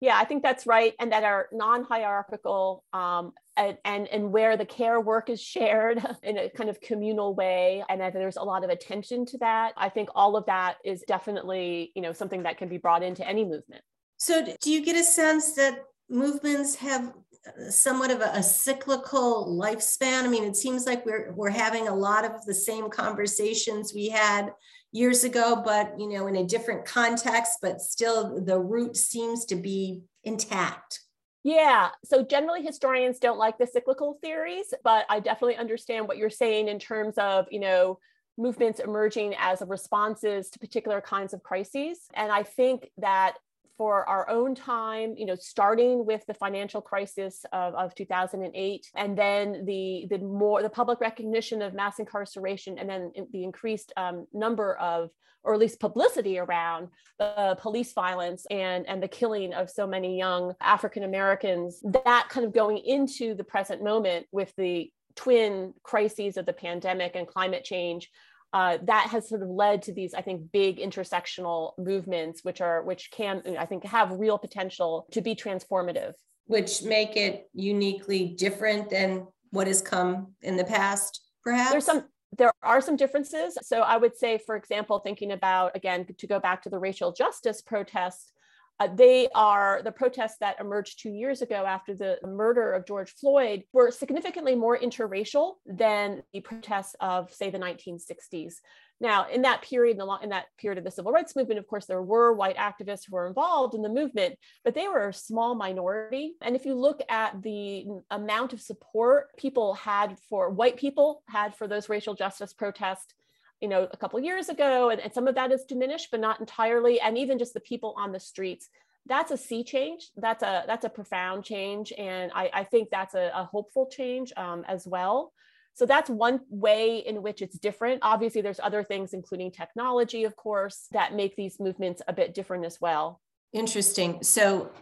Yeah, 0.00 0.16
I 0.16 0.24
think 0.24 0.42
that's 0.42 0.66
right, 0.66 0.94
and 1.00 1.10
that 1.10 1.24
are 1.24 1.48
non-hierarchical, 1.52 2.84
um, 2.92 3.32
and, 3.58 3.76
and 3.84 4.08
and 4.08 4.32
where 4.32 4.56
the 4.56 4.64
care 4.64 5.00
work 5.00 5.28
is 5.28 5.42
shared 5.42 6.02
in 6.22 6.38
a 6.38 6.48
kind 6.48 6.70
of 6.70 6.80
communal 6.80 7.34
way, 7.34 7.84
and 7.88 8.00
that 8.00 8.14
there's 8.14 8.36
a 8.36 8.42
lot 8.42 8.64
of 8.64 8.70
attention 8.70 9.26
to 9.26 9.38
that. 9.38 9.72
I 9.76 9.88
think 9.88 10.08
all 10.14 10.36
of 10.36 10.46
that 10.46 10.76
is 10.84 11.02
definitely 11.06 11.92
you 11.94 12.02
know 12.02 12.12
something 12.12 12.44
that 12.44 12.56
can 12.56 12.68
be 12.68 12.78
brought 12.78 13.02
into 13.02 13.26
any 13.26 13.44
movement. 13.44 13.82
So, 14.16 14.46
do 14.60 14.70
you 14.70 14.84
get 14.84 14.96
a 14.96 15.04
sense 15.04 15.54
that 15.54 15.80
movements 16.08 16.76
have 16.76 17.12
uh, 17.46 17.70
somewhat 17.70 18.10
of 18.10 18.20
a, 18.20 18.30
a, 18.34 18.42
cyclical 18.42 19.58
lifespan? 19.60 20.24
I 20.24 20.28
mean, 20.28 20.44
it 20.44 20.56
seems 20.56 20.86
like 20.86 21.04
we're 21.04 21.32
we're 21.34 21.50
having 21.50 21.88
a 21.88 21.94
lot 21.94 22.24
of 22.24 22.44
the 22.46 22.54
same 22.54 22.88
conversations 22.88 23.92
we 23.92 24.08
had 24.08 24.52
years 24.92 25.24
ago, 25.24 25.60
but 25.64 25.98
you 25.98 26.08
know, 26.08 26.26
in 26.28 26.36
a 26.36 26.46
different 26.46 26.84
context, 26.84 27.58
but 27.60 27.80
still 27.80 28.40
the 28.40 28.58
root 28.58 28.96
seems 28.96 29.44
to 29.46 29.56
be 29.56 30.02
intact. 30.24 31.00
Yeah. 31.48 31.88
So 32.04 32.22
generally 32.22 32.62
historians 32.62 33.18
don't 33.18 33.38
like 33.38 33.56
the 33.56 33.66
cyclical 33.66 34.18
theories, 34.20 34.74
but 34.84 35.06
I 35.08 35.18
definitely 35.18 35.56
understand 35.56 36.06
what 36.06 36.18
you're 36.18 36.28
saying 36.28 36.68
in 36.68 36.78
terms 36.78 37.14
of, 37.16 37.46
you 37.50 37.58
know, 37.58 37.98
movements 38.36 38.80
emerging 38.80 39.34
as 39.38 39.62
responses 39.66 40.50
to 40.50 40.58
particular 40.58 41.00
kinds 41.00 41.32
of 41.32 41.42
crises. 41.42 42.00
And 42.12 42.30
I 42.30 42.42
think 42.42 42.90
that 42.98 43.36
for 43.78 44.06
our 44.08 44.28
own 44.28 44.56
time, 44.56 45.14
you 45.16 45.24
know, 45.24 45.36
starting 45.36 46.04
with 46.04 46.26
the 46.26 46.34
financial 46.34 46.80
crisis 46.80 47.46
of, 47.52 47.74
of 47.74 47.94
2008, 47.94 48.90
and 48.96 49.16
then 49.16 49.64
the 49.64 50.06
the 50.10 50.18
more 50.18 50.62
the 50.62 50.68
public 50.68 51.00
recognition 51.00 51.62
of 51.62 51.72
mass 51.72 52.00
incarceration, 52.00 52.76
and 52.76 52.90
then 52.90 53.12
the 53.32 53.44
increased 53.44 53.92
um, 53.96 54.26
number 54.32 54.74
of, 54.76 55.10
or 55.44 55.54
at 55.54 55.60
least 55.60 55.78
publicity 55.78 56.38
around 56.38 56.88
the 57.20 57.56
police 57.60 57.92
violence 57.92 58.44
and 58.50 58.86
and 58.88 59.00
the 59.00 59.08
killing 59.08 59.54
of 59.54 59.70
so 59.70 59.86
many 59.86 60.18
young 60.18 60.54
African 60.60 61.04
Americans. 61.04 61.80
That 62.04 62.26
kind 62.28 62.44
of 62.44 62.52
going 62.52 62.78
into 62.78 63.34
the 63.34 63.44
present 63.44 63.82
moment 63.82 64.26
with 64.32 64.52
the 64.56 64.90
twin 65.14 65.74
crises 65.82 66.36
of 66.36 66.46
the 66.46 66.52
pandemic 66.52 67.16
and 67.16 67.26
climate 67.26 67.64
change 67.64 68.10
uh, 68.52 68.78
that 68.84 69.08
has 69.10 69.28
sort 69.28 69.42
of 69.42 69.48
led 69.48 69.82
to 69.82 69.92
these, 69.92 70.14
I 70.14 70.22
think, 70.22 70.50
big 70.52 70.78
intersectional 70.78 71.72
movements, 71.78 72.42
which 72.44 72.60
are 72.60 72.82
which 72.82 73.10
can, 73.10 73.42
I 73.58 73.66
think, 73.66 73.84
have 73.84 74.12
real 74.12 74.38
potential 74.38 75.06
to 75.12 75.20
be 75.20 75.34
transformative. 75.34 76.14
Which 76.46 76.82
make 76.82 77.16
it 77.16 77.48
uniquely 77.52 78.28
different 78.28 78.88
than 78.88 79.26
what 79.50 79.66
has 79.66 79.82
come 79.82 80.28
in 80.40 80.56
the 80.56 80.64
past, 80.64 81.20
perhaps. 81.44 81.72
There's 81.72 81.84
some 81.84 82.04
there 82.36 82.52
are 82.62 82.80
some 82.80 82.96
differences. 82.96 83.56
So 83.62 83.80
I 83.80 83.96
would 83.96 84.16
say, 84.16 84.38
for 84.38 84.56
example, 84.56 84.98
thinking 84.98 85.32
about 85.32 85.76
again 85.76 86.06
to 86.16 86.26
go 86.26 86.40
back 86.40 86.62
to 86.62 86.70
the 86.70 86.78
racial 86.78 87.12
justice 87.12 87.60
protests, 87.60 88.32
uh, 88.80 88.88
they 88.94 89.28
are 89.34 89.80
the 89.82 89.92
protests 89.92 90.36
that 90.40 90.60
emerged 90.60 91.00
two 91.00 91.10
years 91.10 91.42
ago 91.42 91.64
after 91.66 91.94
the 91.94 92.18
murder 92.24 92.72
of 92.72 92.86
George 92.86 93.10
Floyd 93.10 93.64
were 93.72 93.90
significantly 93.90 94.54
more 94.54 94.78
interracial 94.78 95.54
than 95.66 96.22
the 96.32 96.40
protests 96.40 96.94
of, 97.00 97.32
say, 97.32 97.50
the 97.50 97.58
1960s. 97.58 98.54
Now, 99.00 99.28
in 99.28 99.42
that 99.42 99.62
period, 99.62 99.92
in, 99.92 99.98
the, 99.98 100.18
in 100.22 100.30
that 100.30 100.46
period 100.58 100.78
of 100.78 100.84
the 100.84 100.90
civil 100.90 101.12
rights 101.12 101.36
movement, 101.36 101.60
of 101.60 101.68
course, 101.68 101.86
there 101.86 102.02
were 102.02 102.32
white 102.32 102.56
activists 102.56 103.06
who 103.06 103.14
were 103.14 103.28
involved 103.28 103.74
in 103.74 103.82
the 103.82 103.88
movement, 103.88 104.36
but 104.64 104.74
they 104.74 104.88
were 104.88 105.08
a 105.08 105.12
small 105.12 105.54
minority. 105.54 106.34
And 106.42 106.56
if 106.56 106.66
you 106.66 106.74
look 106.74 107.00
at 107.08 107.40
the 107.42 107.86
amount 108.10 108.52
of 108.52 108.60
support 108.60 109.36
people 109.36 109.74
had 109.74 110.18
for 110.28 110.50
white 110.50 110.76
people 110.76 111.22
had 111.28 111.54
for 111.54 111.68
those 111.68 111.88
racial 111.88 112.14
justice 112.14 112.52
protests, 112.52 113.14
you 113.60 113.68
know, 113.68 113.88
a 113.90 113.96
couple 113.96 114.20
years 114.20 114.48
ago, 114.48 114.90
and, 114.90 115.00
and 115.00 115.12
some 115.12 115.26
of 115.26 115.34
that 115.34 115.52
is 115.52 115.64
diminished, 115.64 116.08
but 116.10 116.20
not 116.20 116.40
entirely. 116.40 117.00
And 117.00 117.18
even 117.18 117.38
just 117.38 117.54
the 117.54 117.60
people 117.60 117.94
on 117.98 118.12
the 118.12 118.20
streets, 118.20 118.68
that's 119.06 119.30
a 119.30 119.36
sea 119.36 119.64
change. 119.64 120.10
That's 120.16 120.42
a 120.42 120.64
that's 120.66 120.84
a 120.84 120.90
profound 120.90 121.44
change, 121.44 121.92
and 121.96 122.30
I, 122.34 122.50
I 122.52 122.64
think 122.64 122.90
that's 122.90 123.14
a, 123.14 123.30
a 123.34 123.44
hopeful 123.44 123.88
change 123.90 124.32
um, 124.36 124.64
as 124.68 124.86
well. 124.86 125.32
So 125.74 125.86
that's 125.86 126.10
one 126.10 126.40
way 126.50 126.98
in 126.98 127.22
which 127.22 127.40
it's 127.40 127.56
different. 127.56 128.00
Obviously, 128.02 128.40
there's 128.40 128.58
other 128.60 128.82
things, 128.82 129.12
including 129.12 129.52
technology, 129.52 130.24
of 130.24 130.34
course, 130.34 130.88
that 130.90 131.14
make 131.14 131.36
these 131.36 131.60
movements 131.60 132.02
a 132.08 132.12
bit 132.12 132.34
different 132.34 132.66
as 132.66 132.78
well. 132.80 133.20
Interesting. 133.52 134.22
So 134.24 134.72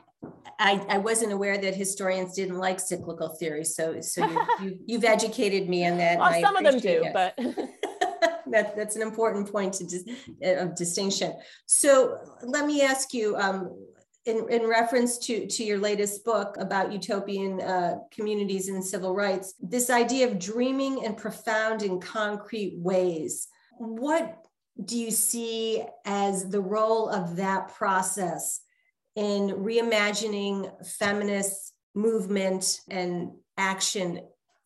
I, 0.58 0.84
I 0.88 0.98
wasn't 0.98 1.32
aware 1.32 1.58
that 1.58 1.74
historians 1.74 2.34
didn't 2.34 2.56
like 2.56 2.80
cyclical 2.80 3.28
theory. 3.28 3.64
So, 3.64 4.00
so 4.00 4.26
you, 4.26 4.78
you, 4.86 4.96
have 4.96 5.04
educated 5.04 5.68
me 5.68 5.86
on 5.86 5.98
that. 5.98 6.18
Well, 6.18 6.40
some 6.40 6.56
of 6.56 6.64
them 6.64 6.80
do, 6.80 7.04
it. 7.04 7.12
but 7.12 7.38
that, 8.48 8.76
that's 8.76 8.96
an 8.96 9.02
important 9.02 9.50
point 9.50 9.74
to 9.74 9.84
dis, 9.84 10.04
of 10.42 10.74
distinction. 10.74 11.34
So 11.66 12.18
let 12.42 12.66
me 12.66 12.82
ask 12.82 13.12
you, 13.12 13.36
um, 13.36 13.70
in, 14.26 14.44
in 14.50 14.66
reference 14.66 15.18
to, 15.18 15.46
to 15.46 15.64
your 15.64 15.78
latest 15.78 16.24
book 16.24 16.56
about 16.58 16.92
utopian 16.92 17.60
uh, 17.60 17.94
communities 18.10 18.68
and 18.68 18.84
civil 18.84 19.14
rights, 19.14 19.54
this 19.60 19.88
idea 19.88 20.28
of 20.28 20.38
dreaming 20.38 21.04
in 21.04 21.14
profound 21.14 21.82
and 21.82 22.02
concrete 22.02 22.74
ways. 22.76 23.46
What 23.78 24.36
do 24.84 24.98
you 24.98 25.10
see 25.12 25.84
as 26.04 26.50
the 26.50 26.60
role 26.60 27.08
of 27.08 27.36
that 27.36 27.72
process 27.74 28.60
in 29.14 29.50
reimagining 29.50 30.70
feminist 30.98 31.72
movement 31.94 32.80
and 32.90 33.30
action 33.56 34.20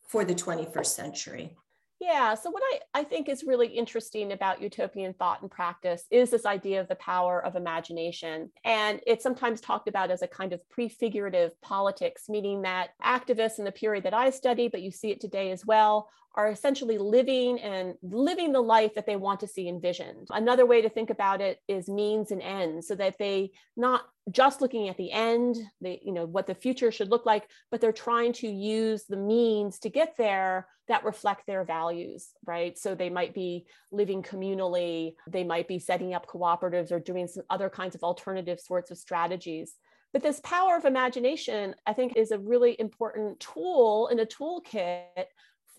for 0.08 0.24
the 0.24 0.34
21st 0.34 0.86
century? 0.86 1.56
Yeah, 2.00 2.34
so 2.34 2.50
what 2.50 2.62
I, 2.72 3.00
I 3.00 3.04
think 3.04 3.28
is 3.28 3.44
really 3.44 3.66
interesting 3.66 4.32
about 4.32 4.62
utopian 4.62 5.12
thought 5.12 5.42
and 5.42 5.50
practice 5.50 6.06
is 6.10 6.30
this 6.30 6.46
idea 6.46 6.80
of 6.80 6.88
the 6.88 6.94
power 6.94 7.44
of 7.44 7.56
imagination. 7.56 8.50
And 8.64 9.00
it's 9.06 9.22
sometimes 9.22 9.60
talked 9.60 9.86
about 9.86 10.10
as 10.10 10.22
a 10.22 10.26
kind 10.26 10.54
of 10.54 10.66
prefigurative 10.70 11.60
politics, 11.60 12.30
meaning 12.30 12.62
that 12.62 12.90
activists 13.04 13.58
in 13.58 13.66
the 13.66 13.72
period 13.72 14.04
that 14.04 14.14
I 14.14 14.30
study, 14.30 14.68
but 14.68 14.80
you 14.80 14.90
see 14.90 15.10
it 15.10 15.20
today 15.20 15.50
as 15.50 15.66
well, 15.66 16.08
are 16.34 16.48
essentially 16.48 16.98
living 16.98 17.60
and 17.60 17.94
living 18.02 18.52
the 18.52 18.60
life 18.60 18.94
that 18.94 19.06
they 19.06 19.16
want 19.16 19.40
to 19.40 19.48
see 19.48 19.68
envisioned. 19.68 20.28
Another 20.30 20.64
way 20.64 20.80
to 20.80 20.88
think 20.88 21.10
about 21.10 21.40
it 21.40 21.60
is 21.66 21.88
means 21.88 22.30
and 22.30 22.42
ends, 22.42 22.86
so 22.86 22.94
that 22.94 23.18
they 23.18 23.50
not 23.76 24.02
just 24.30 24.60
looking 24.60 24.88
at 24.88 24.96
the 24.96 25.10
end, 25.10 25.56
they, 25.80 26.00
you 26.04 26.12
know, 26.12 26.26
what 26.26 26.46
the 26.46 26.54
future 26.54 26.92
should 26.92 27.10
look 27.10 27.26
like, 27.26 27.48
but 27.70 27.80
they're 27.80 27.92
trying 27.92 28.32
to 28.34 28.48
use 28.48 29.04
the 29.08 29.16
means 29.16 29.78
to 29.80 29.90
get 29.90 30.16
there 30.16 30.68
that 30.86 31.04
reflect 31.04 31.46
their 31.46 31.64
values, 31.64 32.30
right? 32.44 32.78
So 32.78 32.94
they 32.94 33.10
might 33.10 33.34
be 33.34 33.66
living 33.90 34.22
communally, 34.22 35.14
they 35.28 35.44
might 35.44 35.68
be 35.68 35.78
setting 35.78 36.14
up 36.14 36.26
cooperatives 36.26 36.90
or 36.92 37.00
doing 37.00 37.26
some 37.28 37.44
other 37.50 37.68
kinds 37.68 37.94
of 37.94 38.02
alternative 38.02 38.60
sorts 38.60 38.90
of 38.90 38.98
strategies. 38.98 39.74
But 40.12 40.22
this 40.22 40.40
power 40.40 40.76
of 40.76 40.84
imagination, 40.84 41.74
I 41.86 41.92
think, 41.92 42.16
is 42.16 42.32
a 42.32 42.38
really 42.38 42.74
important 42.80 43.38
tool 43.38 44.08
in 44.08 44.18
a 44.18 44.26
toolkit 44.26 45.26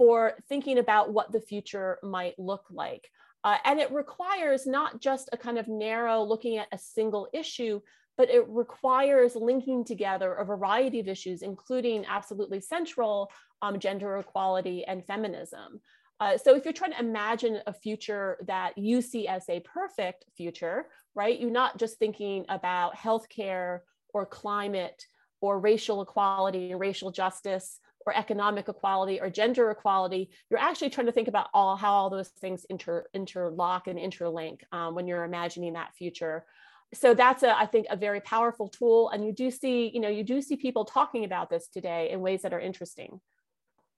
for 0.01 0.33
thinking 0.49 0.79
about 0.79 1.13
what 1.13 1.31
the 1.31 1.39
future 1.39 1.99
might 2.01 2.33
look 2.39 2.65
like. 2.71 3.07
Uh, 3.43 3.57
and 3.65 3.79
it 3.79 3.91
requires 3.91 4.65
not 4.65 4.99
just 4.99 5.29
a 5.31 5.37
kind 5.37 5.59
of 5.59 5.67
narrow 5.67 6.23
looking 6.23 6.57
at 6.57 6.67
a 6.71 6.77
single 6.79 7.27
issue, 7.33 7.79
but 8.17 8.27
it 8.27 8.43
requires 8.49 9.35
linking 9.35 9.85
together 9.85 10.33
a 10.33 10.43
variety 10.43 10.99
of 10.99 11.07
issues, 11.07 11.43
including 11.43 12.03
absolutely 12.09 12.59
central 12.59 13.29
um, 13.61 13.77
gender 13.77 14.17
equality 14.17 14.83
and 14.85 15.05
feminism. 15.05 15.79
Uh, 16.19 16.35
so 16.35 16.55
if 16.55 16.65
you're 16.65 16.73
trying 16.73 16.93
to 16.93 16.99
imagine 16.99 17.59
a 17.67 17.73
future 17.73 18.39
that 18.47 18.75
you 18.79 19.03
see 19.03 19.27
as 19.27 19.47
a 19.49 19.59
perfect 19.59 20.25
future, 20.35 20.87
right, 21.13 21.39
you're 21.39 21.51
not 21.51 21.77
just 21.77 21.99
thinking 21.99 22.43
about 22.49 22.95
healthcare 22.95 23.81
or 24.15 24.25
climate 24.25 25.05
or 25.41 25.59
racial 25.59 26.01
equality 26.01 26.71
and 26.71 26.79
racial 26.79 27.11
justice 27.11 27.79
or 28.05 28.15
economic 28.15 28.67
equality 28.67 29.19
or 29.21 29.29
gender 29.29 29.71
equality, 29.71 30.29
you're 30.49 30.59
actually 30.59 30.89
trying 30.89 31.07
to 31.07 31.11
think 31.11 31.27
about 31.27 31.47
all 31.53 31.75
how 31.75 31.93
all 31.93 32.09
those 32.09 32.29
things 32.29 32.65
inter, 32.69 33.05
interlock 33.13 33.87
and 33.87 33.99
interlink 33.99 34.61
um, 34.71 34.95
when 34.95 35.07
you're 35.07 35.23
imagining 35.23 35.73
that 35.73 35.93
future. 35.95 36.45
So 36.93 37.13
that's 37.13 37.43
a, 37.43 37.57
I 37.57 37.65
think, 37.67 37.87
a 37.89 37.95
very 37.95 38.19
powerful 38.21 38.67
tool. 38.67 39.09
And 39.09 39.25
you 39.25 39.31
do 39.31 39.49
see, 39.49 39.89
you 39.93 40.01
know, 40.01 40.09
you 40.09 40.23
do 40.23 40.41
see 40.41 40.57
people 40.57 40.83
talking 40.83 41.23
about 41.23 41.49
this 41.49 41.67
today 41.67 42.09
in 42.11 42.19
ways 42.19 42.41
that 42.41 42.53
are 42.53 42.59
interesting. 42.59 43.21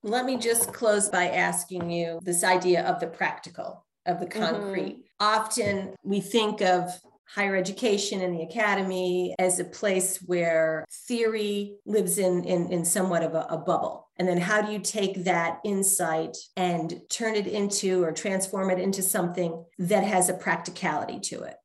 Let 0.02 0.26
me 0.26 0.36
just 0.36 0.72
close 0.72 1.08
by 1.08 1.28
asking 1.30 1.90
you 1.90 2.20
this 2.22 2.44
idea 2.44 2.84
of 2.86 3.00
the 3.00 3.06
practical, 3.06 3.84
of 4.06 4.20
the 4.20 4.26
mm-hmm. 4.26 4.44
concrete. 4.44 4.96
Mm-hmm. 4.96 5.00
Often 5.20 5.94
we 6.04 6.20
think 6.20 6.60
of 6.60 6.90
higher 7.26 7.56
education 7.56 8.20
and 8.20 8.34
the 8.34 8.42
academy 8.42 9.34
as 9.38 9.58
a 9.58 9.64
place 9.64 10.18
where 10.26 10.84
theory 11.08 11.76
lives 11.86 12.18
in, 12.18 12.44
in, 12.44 12.70
in 12.70 12.84
somewhat 12.84 13.22
of 13.22 13.34
a, 13.34 13.46
a 13.50 13.56
bubble. 13.56 14.08
And 14.18 14.28
then 14.28 14.38
how 14.38 14.62
do 14.62 14.72
you 14.72 14.78
take 14.78 15.24
that 15.24 15.58
insight 15.64 16.36
and 16.56 17.00
turn 17.08 17.34
it 17.34 17.46
into 17.46 18.04
or 18.04 18.12
transform 18.12 18.70
it 18.70 18.78
into 18.78 19.02
something 19.02 19.64
that 19.78 20.04
has 20.04 20.28
a 20.28 20.34
practicality 20.34 21.18
to 21.20 21.42
it? 21.42 21.56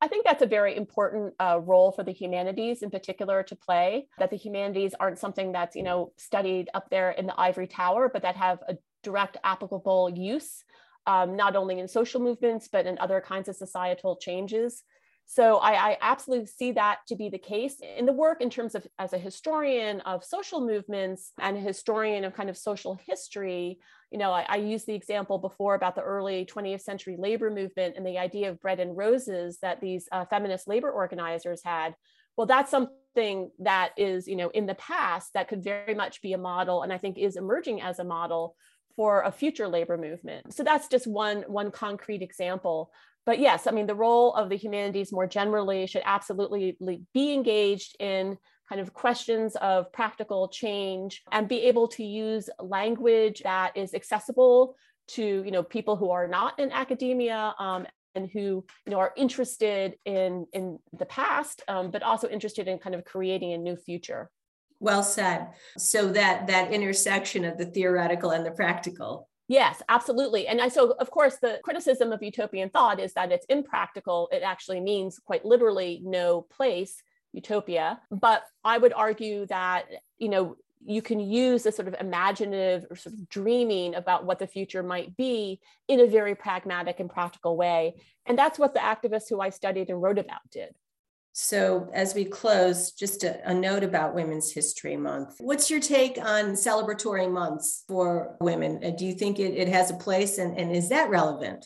I 0.00 0.06
think 0.06 0.24
that's 0.24 0.42
a 0.42 0.46
very 0.46 0.76
important 0.76 1.34
uh, 1.40 1.58
role 1.60 1.90
for 1.90 2.04
the 2.04 2.12
humanities 2.12 2.82
in 2.82 2.90
particular 2.90 3.42
to 3.42 3.56
play, 3.56 4.06
that 4.18 4.30
the 4.30 4.36
humanities 4.36 4.94
aren't 4.98 5.18
something 5.18 5.50
that's, 5.50 5.74
you 5.74 5.82
know, 5.82 6.12
studied 6.16 6.70
up 6.72 6.88
there 6.88 7.10
in 7.10 7.26
the 7.26 7.38
ivory 7.38 7.66
tower, 7.66 8.08
but 8.08 8.22
that 8.22 8.36
have 8.36 8.60
a 8.68 8.76
direct 9.02 9.36
applicable 9.42 10.10
use, 10.10 10.62
um, 11.06 11.36
not 11.36 11.56
only 11.56 11.80
in 11.80 11.88
social 11.88 12.20
movements, 12.20 12.68
but 12.68 12.86
in 12.86 12.96
other 12.98 13.20
kinds 13.20 13.48
of 13.48 13.56
societal 13.56 14.16
changes. 14.16 14.84
So 15.30 15.58
I, 15.58 15.90
I, 15.90 15.98
absolutely 16.00 16.46
see 16.46 16.72
that 16.72 17.00
to 17.08 17.14
be 17.14 17.28
the 17.28 17.36
case 17.36 17.76
in 17.82 18.06
the 18.06 18.14
work 18.14 18.40
in 18.40 18.48
terms 18.48 18.74
of 18.74 18.86
as 18.98 19.12
a 19.12 19.18
historian 19.18 20.00
of 20.00 20.24
social 20.24 20.64
movements 20.64 21.32
and 21.38 21.54
a 21.54 21.60
historian 21.60 22.24
of 22.24 22.32
kind 22.32 22.48
of 22.48 22.56
social 22.56 22.98
history. 23.06 23.78
You 24.10 24.18
know, 24.18 24.32
I, 24.32 24.46
I 24.48 24.56
used 24.56 24.86
the 24.86 24.94
example 24.94 25.36
before 25.36 25.74
about 25.74 25.96
the 25.96 26.00
early 26.00 26.46
20th 26.46 26.80
century 26.80 27.16
labor 27.18 27.50
movement 27.50 27.96
and 27.98 28.06
the 28.06 28.16
idea 28.16 28.48
of 28.48 28.58
bread 28.62 28.80
and 28.80 28.96
roses 28.96 29.58
that 29.60 29.82
these 29.82 30.08
uh, 30.12 30.24
feminist 30.24 30.66
labor 30.66 30.90
organizers 30.90 31.60
had. 31.62 31.94
Well, 32.38 32.46
that's 32.46 32.70
something 32.70 33.50
that 33.58 33.90
is, 33.98 34.26
you 34.28 34.36
know, 34.36 34.48
in 34.48 34.64
the 34.64 34.76
past 34.76 35.34
that 35.34 35.48
could 35.48 35.62
very 35.62 35.94
much 35.94 36.22
be 36.22 36.32
a 36.32 36.38
model 36.38 36.80
and 36.80 36.90
I 36.90 36.96
think 36.96 37.18
is 37.18 37.36
emerging 37.36 37.82
as 37.82 37.98
a 37.98 38.04
model 38.04 38.56
for 38.96 39.22
a 39.22 39.30
future 39.30 39.68
labor 39.68 39.98
movement. 39.98 40.54
So 40.54 40.64
that's 40.64 40.88
just 40.88 41.06
one, 41.06 41.42
one 41.42 41.70
concrete 41.70 42.22
example 42.22 42.90
but 43.28 43.40
yes, 43.40 43.66
I 43.66 43.72
mean, 43.72 43.86
the 43.86 43.94
role 43.94 44.32
of 44.32 44.48
the 44.48 44.56
humanities 44.56 45.12
more 45.12 45.26
generally 45.26 45.86
should 45.86 46.00
absolutely 46.06 46.78
be 47.12 47.34
engaged 47.34 47.94
in 48.00 48.38
kind 48.70 48.80
of 48.80 48.94
questions 48.94 49.54
of 49.56 49.92
practical 49.92 50.48
change 50.48 51.20
and 51.30 51.46
be 51.46 51.64
able 51.64 51.88
to 51.88 52.02
use 52.02 52.48
language 52.58 53.42
that 53.44 53.76
is 53.76 53.92
accessible 53.92 54.76
to 55.08 55.42
you 55.44 55.50
know 55.50 55.62
people 55.62 55.94
who 55.94 56.10
are 56.10 56.26
not 56.26 56.58
in 56.58 56.72
academia 56.72 57.54
um, 57.58 57.86
and 58.14 58.30
who 58.32 58.64
you 58.86 58.90
know 58.92 58.98
are 58.98 59.12
interested 59.14 59.96
in 60.06 60.46
in 60.54 60.78
the 60.98 61.04
past 61.04 61.62
um, 61.68 61.90
but 61.90 62.02
also 62.02 62.30
interested 62.30 62.66
in 62.66 62.78
kind 62.78 62.94
of 62.94 63.04
creating 63.04 63.52
a 63.52 63.58
new 63.58 63.76
future. 63.76 64.30
Well 64.80 65.02
said. 65.02 65.48
So 65.76 66.12
that 66.12 66.46
that 66.46 66.72
intersection 66.72 67.44
of 67.44 67.58
the 67.58 67.66
theoretical 67.66 68.30
and 68.30 68.46
the 68.46 68.52
practical 68.52 69.27
Yes, 69.48 69.82
absolutely. 69.88 70.46
And 70.46 70.60
I, 70.60 70.68
so, 70.68 70.90
of 71.00 71.10
course, 71.10 71.36
the 71.36 71.58
criticism 71.64 72.12
of 72.12 72.22
utopian 72.22 72.68
thought 72.68 73.00
is 73.00 73.14
that 73.14 73.32
it's 73.32 73.46
impractical. 73.48 74.28
It 74.30 74.42
actually 74.42 74.80
means 74.80 75.18
quite 75.18 75.44
literally 75.44 76.02
no 76.04 76.42
place, 76.42 77.02
utopia. 77.32 77.98
But 78.10 78.44
I 78.62 78.76
would 78.76 78.92
argue 78.92 79.46
that, 79.46 79.86
you 80.18 80.28
know, 80.28 80.56
you 80.84 81.00
can 81.00 81.18
use 81.18 81.64
a 81.64 81.72
sort 81.72 81.88
of 81.88 81.96
imaginative 81.98 82.86
or 82.90 82.96
sort 82.96 83.14
of 83.14 83.28
dreaming 83.30 83.94
about 83.94 84.26
what 84.26 84.38
the 84.38 84.46
future 84.46 84.82
might 84.82 85.16
be 85.16 85.60
in 85.88 86.00
a 86.00 86.06
very 86.06 86.34
pragmatic 86.34 87.00
and 87.00 87.10
practical 87.10 87.56
way. 87.56 87.94
And 88.26 88.38
that's 88.38 88.58
what 88.58 88.74
the 88.74 88.80
activists 88.80 89.30
who 89.30 89.40
I 89.40 89.48
studied 89.48 89.88
and 89.88 90.00
wrote 90.00 90.18
about 90.18 90.40
did. 90.52 90.74
So, 91.40 91.88
as 91.94 92.16
we 92.16 92.24
close, 92.24 92.90
just 92.90 93.22
a, 93.22 93.48
a, 93.48 93.54
note 93.54 93.84
about 93.84 94.12
Women's 94.12 94.50
History 94.50 94.96
Month. 94.96 95.36
What's 95.38 95.70
your 95.70 95.78
take 95.78 96.18
on 96.18 96.54
celebratory 96.54 97.30
months 97.30 97.84
for 97.86 98.36
women? 98.40 98.96
Do 98.96 99.06
you 99.06 99.14
think 99.14 99.38
it, 99.38 99.54
it 99.54 99.68
has 99.68 99.92
a 99.92 99.94
place 99.94 100.38
and, 100.38 100.58
and 100.58 100.74
is 100.74 100.88
that 100.88 101.10
relevant? 101.10 101.64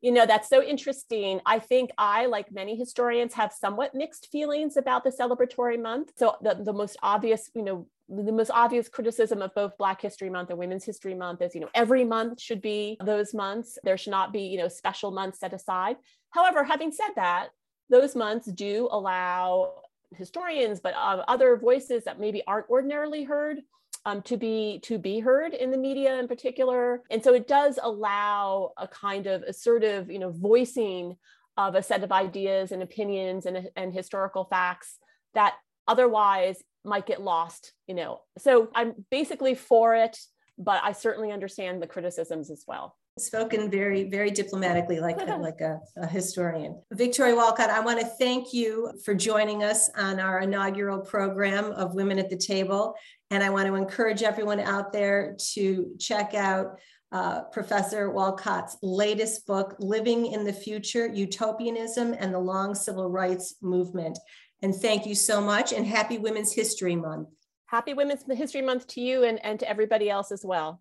You 0.00 0.10
know, 0.10 0.24
that's 0.24 0.48
so 0.48 0.62
interesting. 0.62 1.42
I 1.44 1.58
think 1.58 1.90
I, 1.98 2.24
like 2.24 2.50
many 2.50 2.76
historians, 2.76 3.34
have 3.34 3.52
somewhat 3.52 3.94
mixed 3.94 4.30
feelings 4.32 4.78
about 4.78 5.04
the 5.04 5.10
celebratory 5.10 5.78
month. 5.80 6.12
So, 6.16 6.36
the, 6.40 6.54
the 6.54 6.72
most 6.72 6.96
obvious, 7.02 7.50
you 7.54 7.62
know, 7.62 7.86
the 8.08 8.32
most 8.32 8.50
obvious 8.54 8.88
criticism 8.88 9.42
of 9.42 9.54
both 9.54 9.76
Black 9.76 10.00
History 10.00 10.30
Month 10.30 10.48
and 10.48 10.58
Women's 10.58 10.84
History 10.84 11.14
Month 11.14 11.42
is, 11.42 11.54
you 11.54 11.60
know, 11.60 11.70
every 11.74 12.04
month 12.04 12.40
should 12.40 12.62
be 12.62 12.96
those 13.04 13.34
months. 13.34 13.78
There 13.84 13.98
should 13.98 14.12
not 14.12 14.32
be, 14.32 14.44
you 14.44 14.56
know, 14.56 14.68
special 14.68 15.10
months 15.10 15.40
set 15.40 15.52
aside. 15.52 15.96
However, 16.30 16.64
having 16.64 16.90
said 16.90 17.10
that, 17.16 17.50
those 17.90 18.14
months 18.14 18.46
do 18.46 18.88
allow 18.90 19.74
historians, 20.16 20.80
but 20.80 20.94
uh, 20.94 21.24
other 21.28 21.56
voices 21.56 22.04
that 22.04 22.20
maybe 22.20 22.42
aren't 22.46 22.68
ordinarily 22.70 23.24
heard 23.24 23.60
um, 24.06 24.22
to 24.22 24.36
be 24.36 24.80
to 24.84 24.98
be 24.98 25.20
heard 25.20 25.54
in 25.54 25.70
the 25.70 25.78
media 25.78 26.18
in 26.18 26.28
particular. 26.28 27.02
And 27.10 27.22
so 27.22 27.32
it 27.34 27.48
does 27.48 27.78
allow 27.82 28.72
a 28.76 28.86
kind 28.86 29.26
of 29.26 29.42
assertive, 29.42 30.10
you 30.10 30.18
know, 30.18 30.30
voicing 30.30 31.16
of 31.56 31.74
a 31.74 31.82
set 31.82 32.02
of 32.02 32.12
ideas 32.12 32.72
and 32.72 32.82
opinions 32.82 33.46
and, 33.46 33.68
and 33.76 33.94
historical 33.94 34.44
facts 34.44 34.98
that 35.34 35.54
otherwise 35.86 36.62
might 36.84 37.06
get 37.06 37.22
lost, 37.22 37.72
you 37.86 37.94
know. 37.94 38.20
So 38.38 38.68
I'm 38.74 39.06
basically 39.10 39.54
for 39.54 39.94
it, 39.94 40.18
but 40.58 40.82
I 40.82 40.92
certainly 40.92 41.32
understand 41.32 41.80
the 41.80 41.86
criticisms 41.86 42.50
as 42.50 42.64
well 42.66 42.96
spoken 43.18 43.70
very, 43.70 44.04
very 44.04 44.30
diplomatically, 44.30 44.98
like, 45.00 45.16
like 45.40 45.60
a, 45.60 45.80
a, 45.96 46.06
historian. 46.06 46.80
Victoria 46.92 47.34
Wolcott, 47.34 47.70
I 47.70 47.80
want 47.80 48.00
to 48.00 48.06
thank 48.06 48.52
you 48.52 48.92
for 49.04 49.14
joining 49.14 49.62
us 49.62 49.88
on 49.96 50.18
our 50.18 50.40
inaugural 50.40 51.00
program 51.00 51.66
of 51.72 51.94
Women 51.94 52.18
at 52.18 52.28
the 52.28 52.36
Table. 52.36 52.94
And 53.30 53.42
I 53.42 53.50
want 53.50 53.66
to 53.68 53.74
encourage 53.74 54.22
everyone 54.22 54.60
out 54.60 54.92
there 54.92 55.36
to 55.52 55.92
check 55.98 56.34
out 56.34 56.78
uh, 57.12 57.42
Professor 57.44 58.10
Wolcott's 58.10 58.76
latest 58.82 59.46
book, 59.46 59.76
Living 59.78 60.26
in 60.26 60.44
the 60.44 60.52
Future 60.52 61.06
Utopianism 61.06 62.14
and 62.18 62.34
the 62.34 62.38
Long 62.38 62.74
Civil 62.74 63.08
Rights 63.08 63.54
Movement. 63.62 64.18
And 64.62 64.74
thank 64.74 65.06
you 65.06 65.14
so 65.14 65.40
much, 65.40 65.72
and 65.72 65.86
happy 65.86 66.18
Women's 66.18 66.52
History 66.52 66.96
Month. 66.96 67.28
Happy 67.66 67.94
Women's 67.94 68.24
History 68.28 68.62
Month 68.62 68.88
to 68.88 69.00
you 69.00 69.24
and, 69.24 69.44
and 69.44 69.60
to 69.60 69.68
everybody 69.68 70.10
else 70.10 70.32
as 70.32 70.44
well. 70.44 70.80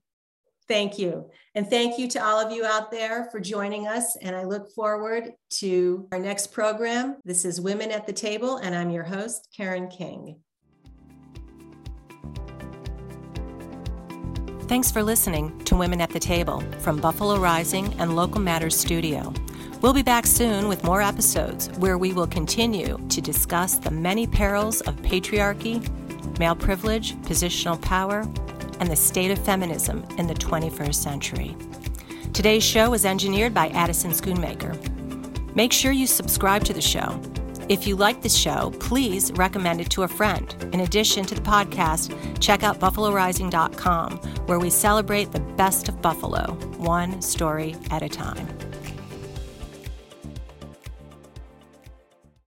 Thank 0.68 0.98
you. 0.98 1.30
And 1.56 1.70
thank 1.70 2.00
you 2.00 2.08
to 2.10 2.24
all 2.24 2.40
of 2.40 2.52
you 2.52 2.66
out 2.66 2.90
there 2.90 3.30
for 3.32 3.40
joining 3.40 3.88
us. 3.88 4.16
And 4.22 4.36
I 4.36 4.44
look 4.44 4.74
forward 4.74 5.34
to 5.60 6.08
our 6.12 6.20
next 6.20 6.48
program. 6.48 7.18
This 7.26 7.46
is 7.46 7.60
Women 7.60 7.92
at 7.92 8.08
the 8.08 8.14
Table, 8.14 8.58
and 8.58 8.74
I'm 8.74 8.90
your 8.90 9.04
host, 9.04 9.50
Karen 9.56 9.88
King. 9.90 10.38
Thanks 14.68 14.90
for 14.90 15.04
listening 15.04 15.60
to 15.66 15.76
Women 15.76 16.00
at 16.00 16.10
the 16.10 16.20
Table 16.20 16.64
from 16.80 16.98
Buffalo 16.98 17.38
Rising 17.38 17.94
and 18.00 18.16
Local 18.16 18.40
Matters 18.40 18.76
Studio. 18.76 19.34
We'll 19.82 19.94
be 19.94 20.02
back 20.02 20.26
soon 20.26 20.70
with 20.70 20.86
more 20.86 21.02
episodes 21.02 21.68
where 21.78 21.98
we 21.98 22.14
will 22.14 22.26
continue 22.26 22.98
to 23.10 23.22
discuss 23.22 23.76
the 23.76 23.92
many 23.92 24.26
perils 24.26 24.80
of 24.82 24.96
patriarchy, 25.02 25.86
male 26.40 26.56
privilege, 26.56 27.16
positional 27.18 27.80
power, 27.82 28.26
and 28.84 28.92
the 28.92 28.96
state 28.98 29.32
of 29.32 29.40
feminism 29.46 30.04
in 30.18 30.28
the 30.28 30.34
21st 30.34 30.96
century. 30.96 31.56
Today's 32.34 32.66
show 32.66 32.90
was 32.90 33.06
engineered 33.06 33.54
by 33.54 33.70
Addison 33.70 34.12
Schoonmaker. 34.12 34.76
Make 35.56 35.72
sure 35.72 35.94
you 35.94 36.06
subscribe 36.06 36.66
to 36.66 36.74
the 36.74 36.82
show. 36.82 37.18
If 37.70 37.88
you 37.88 37.96
like 37.96 38.22
the 38.22 38.28
show, 38.28 38.74
please 38.82 39.32
recommend 39.36 39.80
it 39.80 39.90
to 39.92 40.04
a 40.04 40.08
friend. 40.10 40.54
In 40.74 40.82
addition 40.82 41.26
to 41.28 41.36
the 41.36 41.40
podcast, 41.40 42.12
check 42.42 42.62
out 42.62 42.82
BuffaloRising.com, 42.82 44.18
where 44.48 44.60
we 44.60 44.70
celebrate 44.70 45.32
the 45.32 45.40
best 45.40 45.88
of 45.88 46.02
Buffalo, 46.02 46.52
one 46.76 47.22
story 47.22 47.78
at 47.90 48.04
a 48.04 48.10
time. 48.10 48.50